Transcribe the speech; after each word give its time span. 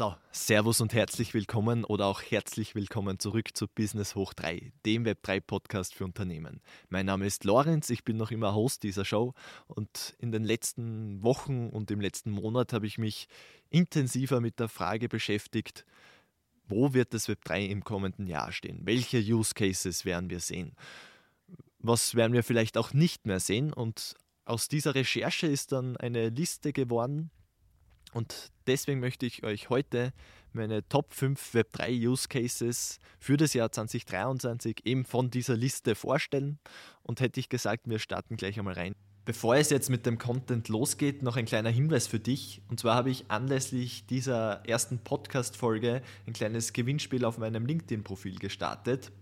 So, 0.00 0.16
Servus 0.32 0.80
und 0.80 0.94
herzlich 0.94 1.34
willkommen 1.34 1.84
oder 1.84 2.06
auch 2.06 2.22
herzlich 2.22 2.74
willkommen 2.74 3.18
zurück 3.18 3.54
zu 3.54 3.68
Business 3.68 4.14
Hoch 4.14 4.32
3, 4.32 4.72
dem 4.86 5.04
Web3 5.04 5.42
Podcast 5.42 5.94
für 5.94 6.06
Unternehmen. 6.06 6.62
Mein 6.88 7.04
Name 7.04 7.26
ist 7.26 7.44
Lorenz, 7.44 7.90
ich 7.90 8.02
bin 8.02 8.16
noch 8.16 8.30
immer 8.30 8.54
Host 8.54 8.82
dieser 8.82 9.04
Show 9.04 9.34
und 9.66 10.16
in 10.18 10.32
den 10.32 10.42
letzten 10.42 11.22
Wochen 11.22 11.68
und 11.68 11.90
im 11.90 12.00
letzten 12.00 12.30
Monat 12.30 12.72
habe 12.72 12.86
ich 12.86 12.96
mich 12.96 13.28
intensiver 13.68 14.40
mit 14.40 14.58
der 14.58 14.70
Frage 14.70 15.06
beschäftigt, 15.06 15.84
wo 16.66 16.94
wird 16.94 17.12
das 17.12 17.28
Web3 17.28 17.66
im 17.66 17.84
kommenden 17.84 18.26
Jahr 18.26 18.52
stehen? 18.52 18.80
Welche 18.86 19.18
Use 19.18 19.52
Cases 19.52 20.06
werden 20.06 20.30
wir 20.30 20.40
sehen? 20.40 20.76
Was 21.78 22.14
werden 22.14 22.32
wir 22.32 22.42
vielleicht 22.42 22.78
auch 22.78 22.94
nicht 22.94 23.26
mehr 23.26 23.38
sehen? 23.38 23.70
Und 23.70 24.14
aus 24.46 24.68
dieser 24.68 24.94
Recherche 24.94 25.46
ist 25.46 25.72
dann 25.72 25.98
eine 25.98 26.30
Liste 26.30 26.72
geworden, 26.72 27.30
und 28.12 28.50
deswegen 28.66 29.00
möchte 29.00 29.26
ich 29.26 29.44
euch 29.44 29.70
heute 29.70 30.12
meine 30.52 30.86
Top 30.88 31.12
5 31.12 31.54
Web3 31.54 32.08
Use 32.08 32.28
Cases 32.28 32.98
für 33.18 33.36
das 33.36 33.54
Jahr 33.54 33.70
2023 33.70 34.84
eben 34.84 35.04
von 35.04 35.30
dieser 35.30 35.56
Liste 35.56 35.94
vorstellen. 35.94 36.58
Und 37.02 37.20
hätte 37.20 37.40
ich 37.40 37.48
gesagt, 37.48 37.88
wir 37.88 37.98
starten 37.98 38.36
gleich 38.36 38.58
einmal 38.58 38.74
rein. 38.74 38.94
Bevor 39.24 39.54
es 39.56 39.70
jetzt 39.70 39.90
mit 39.90 40.06
dem 40.06 40.18
Content 40.18 40.68
losgeht, 40.68 41.22
noch 41.22 41.36
ein 41.36 41.44
kleiner 41.44 41.70
Hinweis 41.70 42.06
für 42.06 42.18
dich. 42.18 42.62
Und 42.68 42.80
zwar 42.80 42.96
habe 42.96 43.10
ich 43.10 43.30
anlässlich 43.30 44.06
dieser 44.06 44.66
ersten 44.66 44.98
Podcast-Folge 44.98 46.02
ein 46.26 46.32
kleines 46.32 46.72
Gewinnspiel 46.72 47.24
auf 47.24 47.38
meinem 47.38 47.66
LinkedIn-Profil 47.66 48.38
gestartet. 48.38 49.12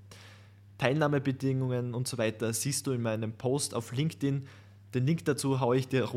Teilnahmebedingungen 0.79 1.95
und 1.95 2.07
so 2.07 2.17
weiter 2.17 2.53
siehst 2.53 2.87
du 2.87 2.93
in 2.93 3.03
meinem 3.03 3.33
Post 3.33 3.75
auf 3.75 3.93
LinkedIn. 3.93 4.47
Den 4.95 5.07
Link 5.07 5.25
dazu 5.27 5.61
haue 5.61 5.77
ich 5.77 5.89
dir 5.89 6.13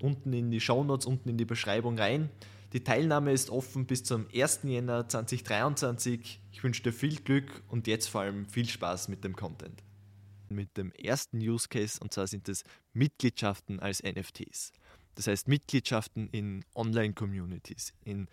unten 0.00 0.32
in 0.32 0.50
die 0.50 0.60
Shownotes, 0.60 1.06
unten 1.06 1.28
in 1.28 1.38
die 1.38 1.44
Beschreibung 1.44 1.98
rein. 1.98 2.30
Die 2.72 2.82
Teilnahme 2.82 3.32
ist 3.32 3.50
offen 3.50 3.86
bis 3.86 4.02
zum 4.02 4.26
1. 4.34 4.60
Jänner 4.64 5.08
2023. 5.08 6.40
Ich 6.50 6.64
wünsche 6.64 6.82
dir 6.82 6.92
viel 6.92 7.16
Glück 7.16 7.62
und 7.68 7.86
jetzt 7.86 8.08
vor 8.08 8.22
allem 8.22 8.46
viel 8.48 8.68
Spaß 8.68 9.08
mit 9.08 9.22
dem 9.22 9.36
Content. 9.36 9.82
Mit 10.48 10.76
dem 10.76 10.92
ersten 10.92 11.38
Use 11.38 11.68
Case 11.68 11.98
und 12.00 12.12
zwar 12.12 12.26
sind 12.26 12.48
es 12.48 12.64
Mitgliedschaften 12.92 13.78
als 13.78 14.02
NFTs. 14.02 14.72
Das 15.14 15.28
heißt 15.28 15.48
Mitgliedschaften 15.48 16.28
in 16.30 16.64
Online-Communities, 16.74 17.94
in, 18.04 18.28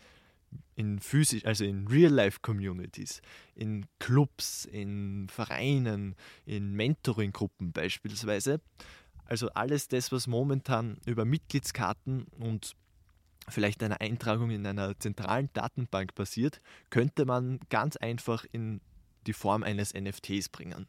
in 0.76 1.00
physisch, 1.00 1.46
also 1.46 1.64
in 1.64 1.88
Real-Life-Communities, 1.88 3.22
in 3.56 3.86
Clubs, 4.00 4.66
in 4.66 5.28
Vereinen, 5.30 6.16
in 6.46 6.74
Mentoring-Gruppen 6.74 7.72
beispielsweise. 7.72 8.60
Also 9.26 9.50
alles 9.50 9.88
das, 9.88 10.12
was 10.12 10.28
momentan 10.28 10.98
über 11.06 11.26
Mitgliedskarten 11.26 12.26
und 12.40 12.76
vielleicht 13.50 13.84
einer 13.84 14.02
Eintragung 14.02 14.52
in 14.52 14.66
einer 14.66 14.98
zentralen 15.00 15.50
Datenbank 15.54 16.16
passiert, 16.16 16.62
könnte 16.90 17.26
man 17.26 17.60
ganz 17.70 17.98
einfach 17.98 18.46
in 18.52 18.82
die 19.28 19.34
Form 19.34 19.64
eines 19.64 19.94
NFTs 19.94 20.50
bringen. 20.50 20.88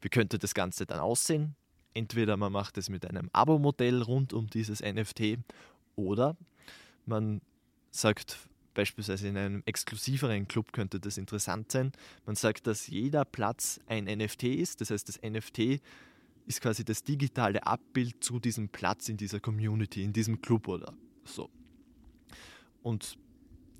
Wie 0.00 0.08
könnte 0.08 0.38
das 0.38 0.54
Ganze 0.54 0.86
dann 0.86 1.00
aussehen? 1.00 1.54
Entweder 1.92 2.36
man 2.36 2.52
macht 2.52 2.78
es 2.78 2.88
mit 2.88 3.06
einem 3.06 3.30
Abo-Modell 3.32 4.02
rund 4.02 4.32
um 4.32 4.46
dieses 4.48 4.80
NFT 4.80 5.38
oder 5.96 6.36
man 7.06 7.40
sagt 7.90 8.38
beispielsweise 8.74 9.28
in 9.28 9.36
einem 9.36 9.62
exklusiveren 9.66 10.46
Club 10.46 10.72
könnte 10.72 11.00
das 11.00 11.18
interessant 11.18 11.72
sein. 11.72 11.92
Man 12.24 12.36
sagt, 12.36 12.66
dass 12.66 12.86
jeder 12.86 13.24
Platz 13.24 13.80
ein 13.86 14.04
NFT 14.04 14.44
ist. 14.44 14.80
Das 14.80 14.90
heißt, 14.90 15.08
das 15.08 15.20
NFT 15.22 15.80
ist 16.46 16.60
quasi 16.60 16.84
das 16.84 17.04
digitale 17.04 17.66
Abbild 17.66 18.22
zu 18.22 18.40
diesem 18.40 18.68
Platz 18.68 19.08
in 19.08 19.16
dieser 19.16 19.40
Community, 19.40 20.02
in 20.02 20.12
diesem 20.12 20.40
Club 20.40 20.68
oder 20.68 20.92
so. 21.24 21.50
Und 22.82 23.18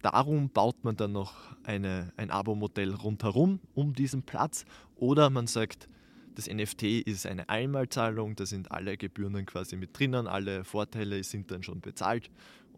darum 0.03 0.51
baut 0.51 0.85
man 0.85 0.97
dann 0.97 1.13
noch 1.13 1.35
eine, 1.65 2.13
ein 2.17 2.31
Abo-Modell 2.31 2.95
rundherum 2.95 3.61
um 3.75 3.95
diesen 3.95 4.23
Platz 4.23 4.65
oder 4.97 5.31
man 5.31 5.47
sagt, 5.47 5.89
das 6.35 6.49
NFT 6.49 6.83
ist 7.07 7.27
eine 7.27 7.49
Einmalzahlung, 7.49 8.37
da 8.37 8.47
sind 8.47 8.71
alle 8.71 8.97
Gebühren 8.97 9.33
dann 9.33 9.47
quasi 9.47 9.77
mit 9.77 9.99
drinnen, 9.99 10.27
alle 10.27 10.65
Vorteile 10.65 11.23
sind 11.25 11.51
dann 11.51 11.63
schon 11.63 11.81
bezahlt 11.81 12.31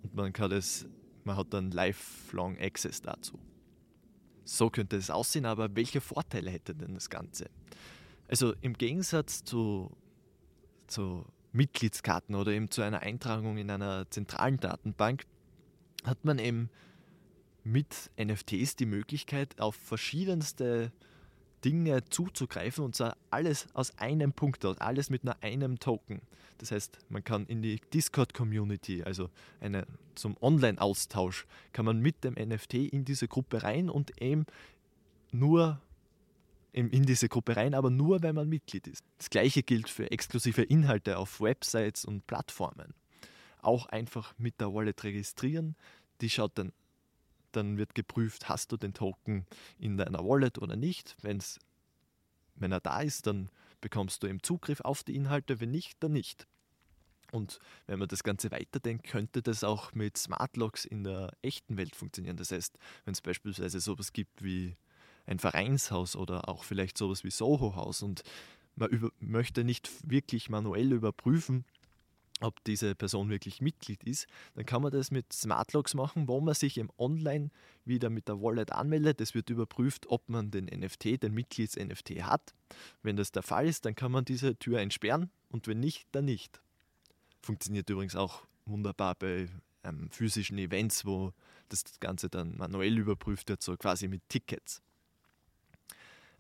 und 0.03 0.15
man 0.15 0.33
kann 0.33 0.51
das, 0.51 0.87
man 1.25 1.37
hat 1.37 1.53
dann 1.53 1.71
lifelong 1.71 2.59
Access 2.59 3.03
dazu. 3.03 3.39
So 4.45 4.71
könnte 4.71 4.97
es 4.97 5.11
aussehen, 5.11 5.47
aber 5.47 5.75
welche 5.77 6.01
Vorteile 6.01 6.51
hätte 6.51 6.75
denn 6.75 6.95
das 6.95 7.09
Ganze? 7.09 7.49
Also 8.33 8.55
im 8.63 8.73
Gegensatz 8.73 9.45
zu, 9.45 9.95
zu 10.87 11.27
Mitgliedskarten 11.53 12.35
oder 12.35 12.53
eben 12.53 12.71
zu 12.71 12.81
einer 12.81 13.01
Eintragung 13.01 13.59
in 13.59 13.71
einer 13.71 14.11
zentralen 14.11 14.57
Datenbank 14.57 15.27
hat 16.05 16.25
man 16.25 16.39
eben 16.39 16.71
mit 17.63 18.11
NFTs 18.19 18.77
die 18.77 18.87
Möglichkeit, 18.87 19.61
auf 19.61 19.75
verschiedenste 19.75 20.93
Dinge 21.63 22.07
zuzugreifen 22.07 22.83
und 22.87 22.97
zwar 22.97 23.19
alles 23.29 23.67
aus 23.75 23.99
einem 23.99 24.33
Punkt 24.33 24.65
aus, 24.65 24.79
alles 24.79 25.11
mit 25.11 25.25
nur 25.25 25.37
einem 25.43 25.79
Token. 25.79 26.23
Das 26.57 26.71
heißt, 26.71 27.01
man 27.11 27.23
kann 27.23 27.45
in 27.45 27.61
die 27.61 27.83
Discord-Community, 27.93 29.03
also 29.03 29.29
eine, 29.61 29.87
zum 30.15 30.39
Online-Austausch, 30.41 31.47
kann 31.75 31.85
man 31.85 32.01
mit 32.01 32.25
dem 32.25 32.33
NFT 32.33 32.77
in 32.77 33.05
diese 33.05 33.29
Gruppe 33.29 33.63
rein 33.63 33.91
und 33.91 34.23
eben 34.23 34.47
nur 35.33 35.83
in 36.73 37.03
diese 37.03 37.29
Gruppe 37.29 37.57
rein, 37.57 37.75
aber 37.75 37.91
nur, 37.91 38.23
wenn 38.23 38.35
man 38.35 38.49
Mitglied 38.49 38.87
ist. 38.87 39.05
Das 39.19 39.29
gleiche 39.29 39.63
gilt 39.63 39.91
für 39.91 40.11
exklusive 40.11 40.63
Inhalte 40.63 41.19
auf 41.19 41.41
Websites 41.41 42.05
und 42.05 42.27
Plattformen. 42.27 42.95
Auch 43.61 43.87
einfach 43.87 44.35
mit 44.39 44.61
der 44.61 44.73
Wallet 44.73 45.05
registrieren. 45.05 45.77
Die 46.23 46.31
schaut 46.31 46.53
dann, 46.57 46.73
dann 47.53 47.77
wird 47.77 47.95
geprüft, 47.95 48.49
hast 48.49 48.73
du 48.73 48.79
den 48.79 48.95
Token 48.95 49.47
in 49.79 49.99
deiner 49.99 50.25
Wallet 50.27 50.59
oder 50.59 50.77
nicht. 50.77 51.17
Wenn's, 51.21 51.59
wenn 52.55 52.73
er 52.73 52.81
da 52.81 53.03
ist, 53.03 53.27
dann 53.27 53.51
bekommst 53.83 54.23
du 54.23 54.27
eben 54.29 54.43
Zugriff 54.43 54.81
auf 54.81 55.05
die 55.05 55.15
Inhalte, 55.15 55.61
wenn 55.61 55.71
nicht, 55.71 56.03
dann 56.03 56.13
nicht. 56.13 56.47
Und 57.33 57.59
wenn 57.87 57.99
man 57.99 58.09
das 58.09 58.23
Ganze 58.23 58.51
weiterdenkt, 58.51 59.07
könnte 59.07 59.43
das 59.43 59.65
auch 59.65 59.95
mit 59.95 60.17
Smart 60.17 60.57
Locks 60.57 60.85
in 60.85 61.05
der 61.05 61.33
echten 61.43 61.77
Welt 61.77 61.97
funktionieren. 61.97 62.37
Das 62.37 62.53
heißt, 62.53 62.79
wenn 63.05 63.13
es 63.13 63.21
beispielsweise 63.21 63.81
sowas 63.81 64.13
gibt 64.13 64.43
wie 64.43 64.77
ein 65.27 65.39
Vereinshaus 65.39 66.17
oder 66.17 66.49
auch 66.49 66.65
vielleicht 66.65 66.99
sowas 66.99 67.25
wie 67.25 67.31
Soho-Haus 67.31 68.03
und 68.03 68.23
man 68.77 68.91
über, 68.91 69.11
möchte 69.21 69.65
nicht 69.65 69.91
wirklich 70.09 70.51
manuell 70.51 70.93
überprüfen, 70.93 71.65
ob 72.41 72.63
diese 72.65 72.95
Person 72.95 73.31
wirklich 73.31 73.61
Mitglied 73.61 74.03
ist, 74.05 74.27
dann 74.55 74.67
kann 74.67 74.83
man 74.83 74.91
das 74.91 75.11
mit 75.11 75.33
Smart 75.33 75.73
Logs 75.73 75.95
machen, 75.95 76.29
wo 76.29 76.41
man 76.41 76.55
sich 76.55 76.79
im 76.79 76.91
Online 76.99 77.51
wieder 77.85 78.11
mit 78.11 78.29
der 78.29 78.41
Wallet 78.41 78.73
anmeldet. 78.73 79.21
Es 79.21 79.35
wird 79.35 79.51
überprüft, 79.51 80.07
ob 80.09 80.29
man 80.29 80.51
den 80.51 80.65
NFT, 80.67 81.23
den 81.23 81.35
Mitglieds-NFT 81.35 82.23
hat. 82.23 82.55
Wenn 83.03 83.17
das 83.17 83.33
der 83.33 83.43
Fall 83.43 83.67
ist, 83.69 83.85
dann 83.85 83.95
kann 83.95 84.13
man 84.13 84.25
diese 84.25 84.57
Tür 84.57 84.81
entsperren 84.81 85.31
und 85.51 85.69
wenn 85.69 85.81
nicht, 85.81 86.07
dann 86.13 86.25
nicht. 86.25 86.61
Funktioniert 87.43 87.89
übrigens 87.91 88.17
auch 88.17 88.45
wunderbar 88.67 89.15
bei 89.15 89.49
ähm, 89.85 90.09
physischen 90.11 90.59
Events, 90.59 91.05
wo 91.05 91.33
das 91.69 91.85
Ganze 92.01 92.29
dann 92.29 92.57
manuell 92.57 92.99
überprüft 92.99 93.49
wird, 93.49 93.63
so 93.63 93.77
quasi 93.77 94.09
mit 94.09 94.23
Tickets. 94.29 94.83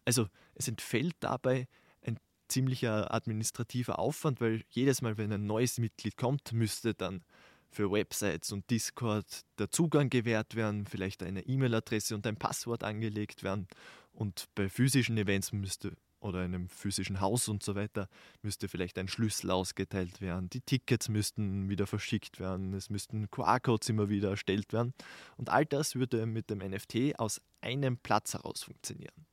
Also 0.05 0.29
es 0.55 0.69
entfällt 0.69 1.17
dabei 1.21 1.69
ein 2.03 2.19
ziemlicher 2.49 3.13
administrativer 3.15 3.99
Aufwand, 3.99 4.41
weil 4.41 4.65
jedes 4.71 5.03
Mal, 5.03 5.19
wenn 5.19 5.33
ein 5.33 5.47
neues 5.47 5.79
Mitglied 5.79 6.17
kommt, 6.17 6.53
müsste 6.53 6.95
dann 6.95 7.25
für 7.71 7.91
Websites 7.91 8.53
und 8.53 8.69
Discord 8.71 9.25
der 9.59 9.71
Zugang 9.71 10.11
gewährt 10.11 10.55
werden, 10.55 10.87
vielleicht 10.87 11.23
eine 11.23 11.41
E-Mail-Adresse 11.47 12.15
und 12.15 12.27
ein 12.27 12.37
Passwort 12.37 12.85
angelegt 12.85 13.43
werden. 13.43 13.67
Und 14.13 14.47
bei 14.55 14.69
physischen 14.69 15.17
Events 15.17 15.53
müsste 15.53 15.97
oder 16.23 16.41
einem 16.41 16.69
physischen 16.69 17.21
Haus 17.21 17.49
und 17.49 17.63
so 17.63 17.75
weiter 17.75 18.09
müsste 18.43 18.69
vielleicht 18.69 18.99
ein 18.99 19.09
Schlüssel 19.09 19.51
ausgeteilt 19.51 20.21
werden. 20.21 20.49
Die 20.51 20.61
Tickets 20.61 21.09
müssten 21.09 21.69
wieder 21.69 21.87
verschickt 21.87 22.39
werden. 22.39 22.75
Es 22.75 22.91
müssten 22.91 23.31
QR-Codes 23.31 23.89
immer 23.89 24.09
wieder 24.09 24.31
erstellt 24.31 24.73
werden. 24.73 24.95
Und 25.37 25.49
all 25.49 25.67
das 25.67 25.95
würde 25.97 26.27
mit 26.27 26.51
dem 26.51 26.59
NFT 26.59 27.19
aus 27.19 27.41
einem 27.61 27.99
Platz 27.99 28.35
heraus 28.35 28.63
funktionieren. 28.63 29.27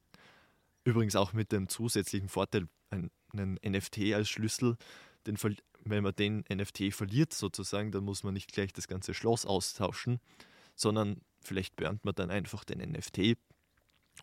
Übrigens 0.89 1.15
auch 1.15 1.33
mit 1.33 1.51
dem 1.51 1.69
zusätzlichen 1.69 2.29
Vorteil, 2.29 2.67
einen 2.89 3.59
NFT 3.63 4.11
als 4.15 4.27
Schlüssel, 4.27 4.75
den, 5.27 5.37
wenn 5.83 6.01
man 6.01 6.15
den 6.15 6.43
NFT 6.51 6.91
verliert 6.91 7.31
sozusagen, 7.31 7.91
dann 7.91 8.03
muss 8.03 8.23
man 8.23 8.33
nicht 8.33 8.51
gleich 8.51 8.73
das 8.73 8.87
ganze 8.87 9.13
Schloss 9.13 9.45
austauschen, 9.45 10.19
sondern 10.75 11.21
vielleicht 11.41 11.75
burnt 11.75 12.05
man 12.05 12.15
dann 12.15 12.31
einfach 12.31 12.63
den 12.63 12.79
NFT 12.79 13.37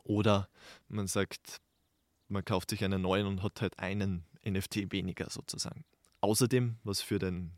oder 0.02 0.48
man 0.88 1.06
sagt, 1.06 1.60
man 2.26 2.44
kauft 2.44 2.70
sich 2.70 2.82
einen 2.82 3.02
neuen 3.02 3.28
und 3.28 3.44
hat 3.44 3.60
halt 3.60 3.78
einen 3.78 4.24
NFT 4.44 4.90
weniger 4.90 5.30
sozusagen. 5.30 5.84
Außerdem, 6.20 6.78
was 6.82 7.00
für 7.00 7.20
den, 7.20 7.52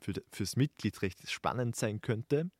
für, 0.00 0.12
fürs 0.30 0.54
Mitglied 0.54 1.02
recht 1.02 1.28
spannend 1.28 1.74
sein 1.74 2.00
könnte, 2.00 2.52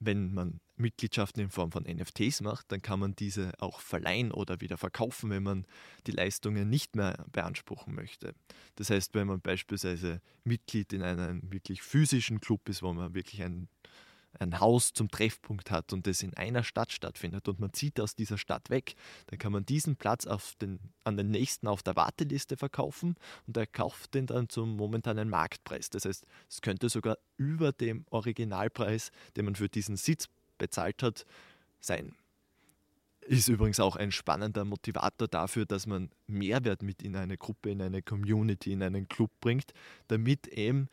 wenn 0.00 0.34
man 0.34 0.60
Mitgliedschaften 0.80 1.42
in 1.42 1.50
Form 1.50 1.70
von 1.70 1.84
NFTs 1.84 2.40
macht, 2.40 2.72
dann 2.72 2.82
kann 2.82 2.98
man 2.98 3.14
diese 3.14 3.52
auch 3.60 3.80
verleihen 3.80 4.32
oder 4.32 4.60
wieder 4.60 4.78
verkaufen, 4.78 5.30
wenn 5.30 5.42
man 5.42 5.66
die 6.06 6.12
Leistungen 6.12 6.68
nicht 6.68 6.96
mehr 6.96 7.24
beanspruchen 7.32 7.94
möchte. 7.94 8.34
Das 8.76 8.90
heißt, 8.90 9.14
wenn 9.14 9.26
man 9.26 9.40
beispielsweise 9.40 10.20
Mitglied 10.44 10.92
in 10.92 11.02
einem 11.02 11.52
wirklich 11.52 11.82
physischen 11.82 12.40
Club 12.40 12.68
ist, 12.68 12.82
wo 12.82 12.92
man 12.92 13.14
wirklich 13.14 13.42
ein, 13.42 13.68
ein 14.38 14.60
Haus 14.60 14.92
zum 14.92 15.10
Treffpunkt 15.10 15.70
hat 15.70 15.92
und 15.92 16.06
das 16.06 16.22
in 16.22 16.34
einer 16.34 16.62
Stadt 16.62 16.92
stattfindet 16.92 17.48
und 17.48 17.58
man 17.58 17.72
zieht 17.72 18.00
aus 18.00 18.14
dieser 18.14 18.38
Stadt 18.38 18.70
weg, 18.70 18.94
dann 19.26 19.38
kann 19.38 19.52
man 19.52 19.66
diesen 19.66 19.96
Platz 19.96 20.26
den, 20.60 20.78
an 21.04 21.16
den 21.16 21.30
nächsten 21.30 21.66
auf 21.66 21.82
der 21.82 21.96
Warteliste 21.96 22.56
verkaufen 22.56 23.16
und 23.46 23.56
er 23.56 23.66
kauft 23.66 24.14
den 24.14 24.26
dann 24.26 24.48
zum 24.48 24.76
momentanen 24.76 25.28
Marktpreis. 25.28 25.90
Das 25.90 26.04
heißt, 26.04 26.24
es 26.48 26.60
könnte 26.62 26.88
sogar 26.88 27.18
über 27.36 27.72
dem 27.72 28.04
Originalpreis, 28.10 29.10
den 29.36 29.46
man 29.46 29.56
für 29.56 29.68
diesen 29.68 29.96
Sitz 29.96 30.28
bezahlt 30.60 31.02
hat, 31.02 31.26
sein. 31.80 32.14
Ist 33.22 33.48
übrigens 33.48 33.80
auch 33.80 33.96
ein 33.96 34.12
spannender 34.12 34.64
Motivator 34.64 35.26
dafür, 35.26 35.66
dass 35.66 35.86
man 35.86 36.10
Mehrwert 36.26 36.82
mit 36.82 37.02
in 37.02 37.16
eine 37.16 37.36
Gruppe, 37.36 37.70
in 37.70 37.82
eine 37.82 38.02
Community, 38.02 38.72
in 38.72 38.82
einen 38.82 39.08
Club 39.08 39.30
bringt, 39.40 39.72
damit 40.08 40.46
eben 40.46 40.88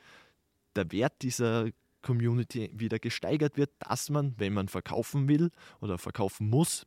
der 0.75 0.92
Wert 0.92 1.22
dieser 1.22 1.69
Community 2.02 2.72
wieder 2.74 3.00
gesteigert 3.00 3.58
wird, 3.58 3.72
dass 3.80 4.10
man, 4.10 4.34
wenn 4.38 4.54
man 4.54 4.68
verkaufen 4.68 5.28
will 5.28 5.52
oder 5.81 5.98
verkaufen 5.98 6.50
muss, 6.50 6.86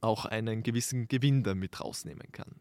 auch 0.00 0.24
einen 0.24 0.62
gewissen 0.62 1.08
Gewinn 1.08 1.42
damit 1.42 1.80
rausnehmen 1.80 2.30
kann. 2.32 2.60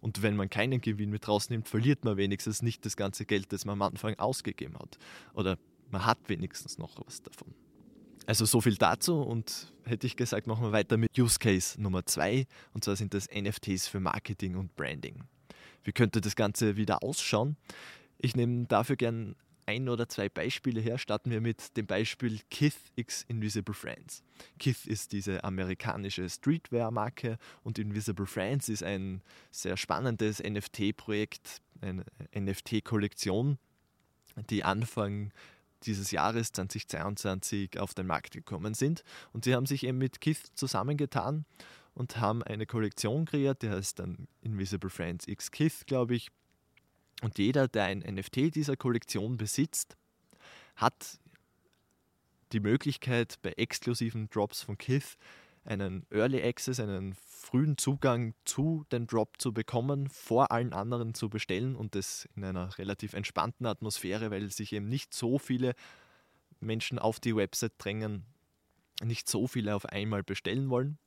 Und 0.00 0.22
wenn 0.22 0.36
man 0.36 0.50
keinen 0.50 0.80
Gewinn 0.80 1.10
mit 1.10 1.28
rausnimmt, 1.28 1.68
verliert 1.68 2.04
man 2.04 2.16
wenigstens 2.16 2.60
nicht 2.62 2.84
das 2.84 2.96
ganze 2.96 3.24
Geld, 3.24 3.52
das 3.52 3.64
man 3.64 3.74
am 3.74 3.82
Anfang 3.82 4.18
ausgegeben 4.18 4.76
hat. 4.78 4.98
Oder 5.34 5.58
man 5.90 6.04
hat 6.04 6.18
wenigstens 6.28 6.78
noch 6.78 6.98
was 7.06 7.22
davon. 7.22 7.54
Also 8.26 8.44
so 8.44 8.60
viel 8.60 8.76
dazu 8.76 9.20
und 9.20 9.72
hätte 9.84 10.06
ich 10.06 10.16
gesagt, 10.16 10.46
machen 10.46 10.62
wir 10.62 10.72
weiter 10.72 10.96
mit 10.96 11.18
Use 11.18 11.38
Case 11.38 11.80
Nummer 11.80 12.06
zwei 12.06 12.46
und 12.72 12.84
zwar 12.84 12.96
sind 12.96 13.14
das 13.14 13.28
NFTs 13.28 13.88
für 13.88 14.00
Marketing 14.00 14.56
und 14.56 14.74
Branding. 14.76 15.24
Wie 15.82 15.92
könnte 15.92 16.20
das 16.20 16.36
Ganze 16.36 16.76
wieder 16.76 17.02
ausschauen? 17.02 17.56
Ich 18.18 18.36
nehme 18.36 18.66
dafür 18.66 18.96
gern 18.96 19.34
ein 19.66 19.88
oder 19.88 20.08
zwei 20.08 20.28
Beispiele 20.28 20.80
her. 20.80 20.98
Starten 20.98 21.30
wir 21.30 21.40
mit 21.40 21.76
dem 21.76 21.86
Beispiel 21.86 22.40
Kith 22.50 22.92
X 22.96 23.24
Invisible 23.28 23.74
Friends. 23.74 24.22
Kith 24.58 24.86
ist 24.86 25.12
diese 25.12 25.44
amerikanische 25.44 26.28
Streetwear-Marke 26.28 27.38
und 27.62 27.78
Invisible 27.78 28.26
Friends 28.26 28.68
ist 28.68 28.82
ein 28.82 29.22
sehr 29.50 29.76
spannendes 29.76 30.42
NFT-Projekt, 30.42 31.60
eine 31.80 32.04
NFT-Kollektion, 32.34 33.58
die 34.50 34.64
Anfang 34.64 35.32
dieses 35.86 36.10
Jahres 36.10 36.52
2022 36.52 37.78
auf 37.78 37.94
den 37.94 38.06
Markt 38.06 38.32
gekommen 38.32 38.74
sind. 38.74 39.02
Und 39.32 39.44
sie 39.44 39.54
haben 39.54 39.66
sich 39.66 39.84
eben 39.84 39.98
mit 39.98 40.20
Kith 40.20 40.50
zusammengetan 40.54 41.44
und 41.94 42.18
haben 42.18 42.42
eine 42.42 42.66
Kollektion 42.66 43.24
kreiert, 43.24 43.62
die 43.62 43.70
heißt 43.70 43.98
dann 43.98 44.28
Invisible 44.40 44.90
Friends 44.90 45.28
X 45.28 45.50
Kith, 45.50 45.84
glaube 45.86 46.14
ich. 46.14 46.30
Und 47.22 47.38
jeder, 47.38 47.68
der 47.68 47.84
ein 47.84 47.98
NFT 48.00 48.54
dieser 48.54 48.76
Kollektion 48.76 49.36
besitzt, 49.36 49.96
hat 50.76 51.18
die 52.52 52.60
Möglichkeit, 52.60 53.38
bei 53.42 53.52
exklusiven 53.52 54.28
Drops 54.28 54.62
von 54.62 54.76
Kith 54.76 55.16
einen 55.64 56.06
Early 56.10 56.42
Access, 56.42 56.80
einen 56.80 57.14
frühen 57.14 57.78
Zugang 57.78 58.34
zu 58.44 58.84
den 58.90 59.06
Drop 59.06 59.40
zu 59.40 59.52
bekommen, 59.52 60.08
vor 60.08 60.50
allen 60.50 60.72
anderen 60.72 61.14
zu 61.14 61.28
bestellen 61.28 61.76
und 61.76 61.94
das 61.94 62.28
in 62.34 62.44
einer 62.44 62.76
relativ 62.78 63.12
entspannten 63.14 63.66
Atmosphäre, 63.66 64.30
weil 64.30 64.50
sich 64.50 64.72
eben 64.72 64.88
nicht 64.88 65.14
so 65.14 65.38
viele 65.38 65.74
Menschen 66.60 66.98
auf 66.98 67.20
die 67.20 67.36
Website 67.36 67.74
drängen, 67.78 68.24
nicht 69.04 69.28
so 69.28 69.46
viele 69.46 69.74
auf 69.74 69.86
einmal 69.86 70.22
bestellen 70.22 70.70
wollen. 70.70 70.98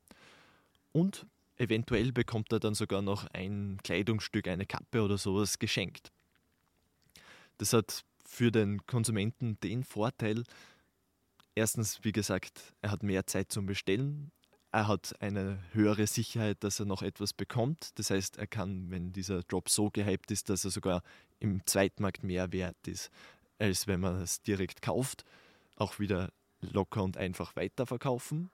Und 0.91 1.25
eventuell 1.57 2.11
bekommt 2.11 2.51
er 2.51 2.59
dann 2.59 2.75
sogar 2.75 3.01
noch 3.01 3.25
ein 3.33 3.77
Kleidungsstück, 3.83 4.47
eine 4.47 4.65
Kappe 4.65 5.01
oder 5.01 5.17
sowas 5.17 5.59
geschenkt. 5.59 6.11
Das 7.57 7.73
hat 7.73 8.03
für 8.25 8.51
den 8.51 8.85
Konsumenten 8.85 9.59
den 9.61 9.83
Vorteil, 9.83 10.43
erstens, 11.53 12.03
wie 12.03 12.11
gesagt, 12.11 12.73
er 12.81 12.91
hat 12.91 13.03
mehr 13.03 13.27
Zeit 13.27 13.51
zum 13.51 13.65
Bestellen, 13.65 14.31
er 14.75 14.89
hat 14.89 15.15
eine 15.21 15.57
höhere 15.71 16.05
Sicherheit, 16.05 16.61
dass 16.65 16.81
er 16.81 16.85
noch 16.85 17.01
etwas 17.01 17.31
bekommt. 17.31 17.97
Das 17.97 18.09
heißt, 18.09 18.35
er 18.35 18.45
kann, 18.45 18.91
wenn 18.91 19.13
dieser 19.13 19.41
Drop 19.43 19.69
so 19.69 19.89
gehypt 19.89 20.31
ist, 20.31 20.49
dass 20.49 20.65
er 20.65 20.71
sogar 20.71 21.01
im 21.39 21.65
Zweitmarkt 21.65 22.23
mehr 22.23 22.51
wert 22.51 22.85
ist, 22.85 23.09
als 23.57 23.87
wenn 23.87 24.01
man 24.01 24.21
es 24.21 24.41
direkt 24.41 24.81
kauft, 24.81 25.23
auch 25.77 25.97
wieder 25.99 26.29
locker 26.59 27.03
und 27.03 27.15
einfach 27.15 27.55
weiterverkaufen. 27.55 28.49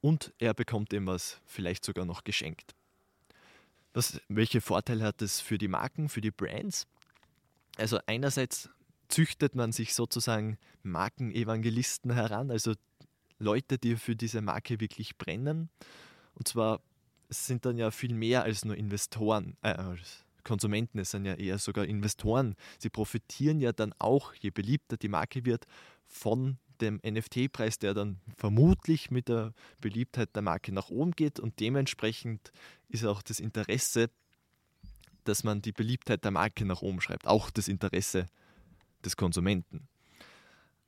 Und 0.00 0.32
er 0.38 0.54
bekommt 0.54 0.92
ihm 0.92 1.06
was 1.08 1.40
vielleicht 1.46 1.84
sogar 1.84 2.04
noch 2.04 2.22
geschenkt. 2.22 2.76
Was, 3.94 4.20
welche 4.28 4.60
Vorteile 4.60 5.02
hat 5.02 5.20
es 5.20 5.40
für 5.40 5.58
die 5.58 5.66
Marken, 5.66 6.08
für 6.08 6.20
die 6.20 6.30
Brands? 6.30 6.86
Also 7.76 7.98
einerseits 8.06 8.70
züchtet 9.08 9.56
man 9.56 9.72
sich 9.72 9.94
sozusagen 9.94 10.58
Markenevangelisten 10.84 12.12
heran, 12.12 12.52
also 12.52 12.74
Leute, 13.38 13.78
die 13.78 13.96
für 13.96 14.16
diese 14.16 14.40
Marke 14.40 14.80
wirklich 14.80 15.16
brennen. 15.16 15.68
Und 16.34 16.48
zwar 16.48 16.80
sind 17.28 17.64
dann 17.66 17.78
ja 17.78 17.90
viel 17.90 18.14
mehr 18.14 18.42
als 18.42 18.64
nur 18.64 18.76
Investoren, 18.76 19.56
äh, 19.62 19.74
Konsumenten, 20.44 20.98
es 20.98 21.10
sind 21.10 21.26
ja 21.26 21.34
eher 21.34 21.58
sogar 21.58 21.84
Investoren. 21.84 22.54
Sie 22.78 22.88
profitieren 22.88 23.60
ja 23.60 23.72
dann 23.72 23.92
auch, 23.98 24.32
je 24.34 24.50
beliebter 24.50 24.96
die 24.96 25.08
Marke 25.08 25.44
wird, 25.44 25.66
von 26.06 26.56
dem 26.80 27.00
NFT-Preis, 27.04 27.78
der 27.78 27.92
dann 27.92 28.20
vermutlich 28.36 29.10
mit 29.10 29.28
der 29.28 29.52
Beliebtheit 29.80 30.34
der 30.34 30.42
Marke 30.42 30.72
nach 30.72 30.88
oben 30.88 31.10
geht 31.10 31.38
und 31.38 31.60
dementsprechend 31.60 32.52
ist 32.88 33.04
auch 33.04 33.20
das 33.20 33.40
Interesse, 33.40 34.10
dass 35.24 35.44
man 35.44 35.60
die 35.60 35.72
Beliebtheit 35.72 36.24
der 36.24 36.30
Marke 36.30 36.64
nach 36.64 36.80
oben 36.80 37.00
schreibt, 37.00 37.26
auch 37.26 37.50
das 37.50 37.68
Interesse 37.68 38.26
des 39.04 39.16
Konsumenten. 39.16 39.86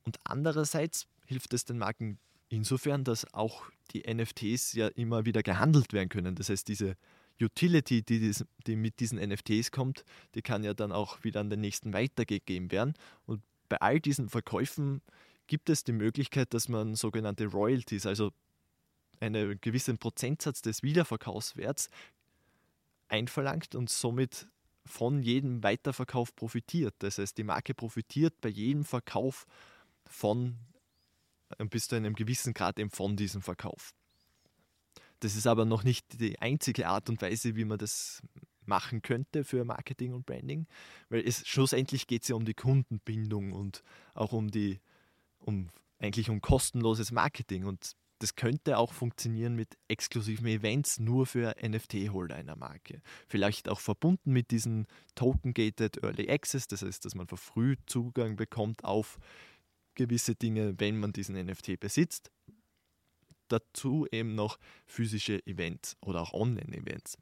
Und 0.05 0.19
andererseits 0.25 1.07
hilft 1.27 1.53
es 1.53 1.65
den 1.65 1.79
Marken 1.79 2.19
Insofern, 2.51 3.05
dass 3.05 3.33
auch 3.33 3.63
die 3.93 4.03
NFTs 4.13 4.73
ja 4.75 4.89
immer 4.89 5.25
wieder 5.25 5.43
gehandelt 5.43 5.93
werden 5.93 6.09
können. 6.09 6.35
Das 6.35 6.49
heißt, 6.49 6.67
diese 6.67 6.97
Utility, 7.41 8.03
die, 8.03 8.19
dies, 8.19 8.45
die 8.67 8.77
mit 8.77 9.01
diesen 9.01 9.19
NFTs 9.19 9.71
kommt, 9.71 10.05
die 10.35 10.43
kann 10.43 10.65
ja 10.65 10.75
dann 10.75 10.93
auch 10.93 11.23
wieder 11.25 11.41
an 11.41 11.49
den 11.49 11.61
nächsten 11.61 11.93
weitergegeben 11.93 12.71
werden. 12.71 12.95
Und 13.25 13.43
bei 13.69 13.81
all 13.81 14.01
diesen 14.01 14.29
Verkäufen 14.29 15.01
gibt 15.47 15.71
es 15.71 15.85
die 15.85 15.93
Möglichkeit, 15.93 16.53
dass 16.53 16.69
man 16.69 16.97
sogenannte 16.97 17.47
Royalties, 17.47 18.05
also 18.05 18.33
einen 19.21 19.61
gewissen 19.61 19.99
Prozentsatz 19.99 20.61
des 20.61 20.83
Wiederverkaufswerts 20.83 21.89
einverlangt 23.09 23.75
und 23.75 23.91
somit 23.91 24.49
von 24.87 25.23
jedem 25.23 25.63
Weiterverkauf 25.63 26.35
profitiert. 26.35 26.95
Das 26.99 27.19
heißt, 27.19 27.39
die 27.39 27.45
Marke 27.45 27.75
profitiert 27.75 28.41
bei 28.41 28.49
jedem 28.49 28.85
Verkauf 28.85 29.47
von 30.07 30.57
bis 31.71 31.89
zu 31.89 31.97
einem 31.97 32.15
gewissen 32.15 32.55
Grad 32.55 32.79
eben 32.79 32.91
von 32.91 33.17
diesem 33.17 33.43
Verkauf. 33.43 33.93
Das 35.21 35.37
ist 35.37 35.47
aber 35.47 35.65
noch 35.65 35.85
nicht 35.85 36.21
die 36.21 36.39
einzige 36.39 36.89
Art 36.89 37.11
und 37.11 37.21
Weise, 37.21 37.55
wie 37.57 37.65
man 37.65 37.79
das 37.79 38.23
machen 38.65 39.03
könnte 39.03 39.45
für 39.45 39.65
Marketing 39.65 40.15
und 40.15 40.27
Branding, 40.27 40.67
weil 41.09 41.27
es 41.27 41.47
schlussendlich 41.47 42.07
geht 42.07 42.23
es 42.23 42.29
ja 42.29 42.37
um 42.37 42.45
die 42.45 42.55
Kundenbindung 42.55 43.53
und 43.53 43.83
auch 44.15 44.33
um 44.33 44.51
die, 44.51 44.81
um 45.39 45.71
eigentlich 45.99 46.31
um 46.31 46.41
kostenloses 46.41 47.13
Marketing 47.13 47.65
und 47.65 47.97
das 48.21 48.37
könnte 48.37 48.77
auch 48.77 48.93
funktionieren 48.93 49.57
mit 49.57 49.79
exklusiven 49.89 50.47
Events 50.47 51.01
nur 51.01 51.25
für 51.25 51.57
NFT-Holder 51.63 52.37
einer 52.37 52.55
Marke. 52.55 53.01
Vielleicht 53.27 53.69
auch 53.69 53.81
verbunden 53.81 54.33
mit 54.33 54.51
diesen 54.51 54.87
Token-Gated 55.15 56.03
Early 56.03 56.31
Access, 56.31 56.67
das 56.67 56.83
heißt, 56.83 57.05
dass 57.05 57.15
man 57.15 57.27
verfrüht 57.27 57.79
Zugang 57.87 58.37
bekommt 58.37 58.85
auf 58.85 59.19
gewisse 60.01 60.35
Dinge, 60.35 60.81
wenn 60.81 60.99
man 60.99 61.13
diesen 61.13 61.37
NFT 61.37 61.79
besitzt. 61.79 62.31
Dazu 63.49 64.07
eben 64.11 64.35
noch 64.35 64.59
physische 64.87 65.45
Events 65.47 65.99
oder 66.01 66.23
auch 66.23 66.33
Online-Events. 66.33 67.19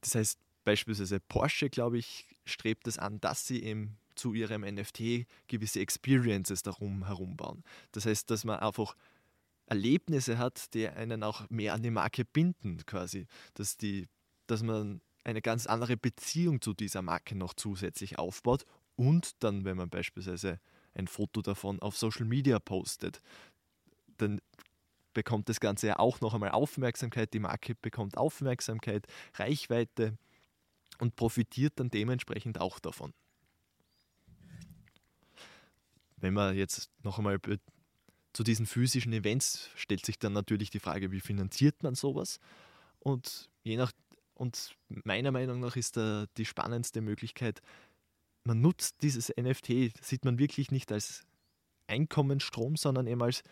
Das 0.00 0.16
heißt, 0.16 0.40
beispielsweise 0.64 1.20
Porsche, 1.20 1.70
glaube 1.70 1.98
ich, 1.98 2.26
strebt 2.44 2.88
es 2.88 2.98
an, 2.98 3.20
dass 3.20 3.46
sie 3.46 3.62
eben 3.62 3.98
zu 4.16 4.34
ihrem 4.34 4.62
NFT 4.62 5.26
gewisse 5.46 5.78
Experiences 5.78 6.64
darum 6.64 7.06
herum 7.06 7.36
bauen. 7.36 7.62
Das 7.92 8.04
heißt, 8.04 8.28
dass 8.28 8.44
man 8.44 8.58
einfach 8.58 8.96
Erlebnisse 9.66 10.38
hat, 10.38 10.74
die 10.74 10.88
einen 10.88 11.22
auch 11.22 11.48
mehr 11.50 11.74
an 11.74 11.84
die 11.84 11.90
Marke 11.90 12.24
binden, 12.24 12.84
quasi. 12.84 13.28
Dass, 13.54 13.76
die, 13.76 14.08
dass 14.48 14.64
man 14.64 15.00
eine 15.22 15.40
ganz 15.40 15.68
andere 15.68 15.96
Beziehung 15.96 16.60
zu 16.60 16.74
dieser 16.74 17.00
Marke 17.00 17.36
noch 17.36 17.54
zusätzlich 17.54 18.18
aufbaut 18.18 18.64
und 18.96 19.42
dann, 19.44 19.64
wenn 19.64 19.76
man 19.76 19.88
beispielsweise 19.88 20.58
ein 20.94 21.06
Foto 21.06 21.42
davon 21.42 21.80
auf 21.80 21.96
Social 21.96 22.26
Media 22.26 22.58
postet, 22.58 23.22
dann 24.18 24.40
bekommt 25.14 25.48
das 25.48 25.60
Ganze 25.60 25.88
ja 25.88 25.98
auch 25.98 26.20
noch 26.20 26.34
einmal 26.34 26.50
Aufmerksamkeit, 26.50 27.34
die 27.34 27.38
Marke 27.38 27.74
bekommt 27.74 28.16
Aufmerksamkeit, 28.16 29.06
Reichweite 29.34 30.16
und 30.98 31.16
profitiert 31.16 31.74
dann 31.76 31.90
dementsprechend 31.90 32.60
auch 32.60 32.78
davon. 32.78 33.12
Wenn 36.16 36.34
man 36.34 36.56
jetzt 36.56 36.90
noch 37.02 37.18
einmal 37.18 37.40
zu 38.32 38.42
diesen 38.42 38.66
physischen 38.66 39.12
Events 39.12 39.68
stellt 39.74 40.06
sich 40.06 40.18
dann 40.18 40.32
natürlich 40.32 40.70
die 40.70 40.80
Frage, 40.80 41.10
wie 41.10 41.20
finanziert 41.20 41.82
man 41.82 41.94
sowas? 41.94 42.38
Und 43.00 43.50
je 43.64 43.76
nach 43.76 43.92
und 44.34 44.74
meiner 45.04 45.30
Meinung 45.30 45.60
nach 45.60 45.76
ist 45.76 45.96
da 45.96 46.26
die 46.36 46.46
spannendste 46.46 47.00
Möglichkeit, 47.00 47.60
man 48.44 48.60
nutzt 48.60 49.02
dieses 49.02 49.32
NFT, 49.36 49.92
sieht 50.02 50.24
man 50.24 50.38
wirklich 50.38 50.70
nicht 50.70 50.90
als 50.92 51.24
Einkommensstrom, 51.86 52.76
sondern 52.76 53.06
eben 53.06 53.22
als 53.22 53.42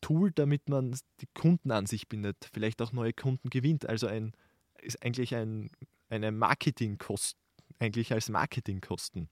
Tool, 0.00 0.30
damit 0.32 0.68
man 0.68 0.98
die 1.20 1.28
Kunden 1.34 1.70
an 1.70 1.86
sich 1.86 2.08
bindet, 2.08 2.48
vielleicht 2.52 2.82
auch 2.82 2.92
neue 2.92 3.12
Kunden 3.12 3.50
gewinnt. 3.50 3.88
Also 3.88 4.06
ein, 4.06 4.32
ist 4.80 5.02
eigentlich 5.02 5.34
ein, 5.34 5.70
eine 6.08 6.32
Marketingkosten, 6.32 7.40
eigentlich 7.78 8.12
als 8.12 8.28
Marketingkosten. 8.28 9.28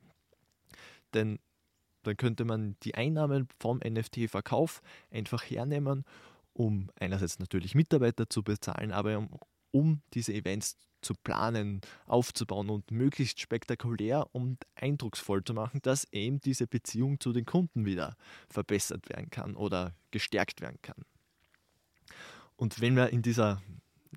Denn 1.13 1.39
dann 2.03 2.17
könnte 2.17 2.45
man 2.45 2.77
die 2.83 2.95
Einnahmen 2.95 3.49
vom 3.59 3.79
NFT-Verkauf 3.79 4.83
einfach 5.11 5.43
hernehmen, 5.43 6.05
um 6.53 6.91
einerseits 6.99 7.39
natürlich 7.39 7.75
Mitarbeiter 7.75 8.29
zu 8.29 8.43
bezahlen, 8.43 8.93
aber 8.93 9.19
um, 9.19 9.31
um 9.71 10.03
diese 10.13 10.33
Events 10.33 10.77
zu 11.05 11.15
planen, 11.15 11.81
aufzubauen 12.07 12.71
und 12.71 12.91
möglichst 12.91 13.41
spektakulär 13.41 14.27
und 14.33 14.59
eindrucksvoll 14.75 15.45
zu 15.45 15.55
machen, 15.55 15.81
dass 15.83 16.05
eben 16.13 16.41
diese 16.41 16.67
Beziehung 16.67 17.21
zu 17.21 17.33
den 17.33 17.45
Kunden 17.45 17.85
wieder 17.85 18.17
verbessert 18.49 19.09
werden 19.09 19.31
kann 19.31 19.55
oder 19.55 19.95
gestärkt 20.11 20.61
werden 20.61 20.79
kann. 20.83 21.05
Und 22.57 22.81
wenn 22.81 22.97
wir 22.97 23.11
in 23.11 23.23
dieser 23.23 23.63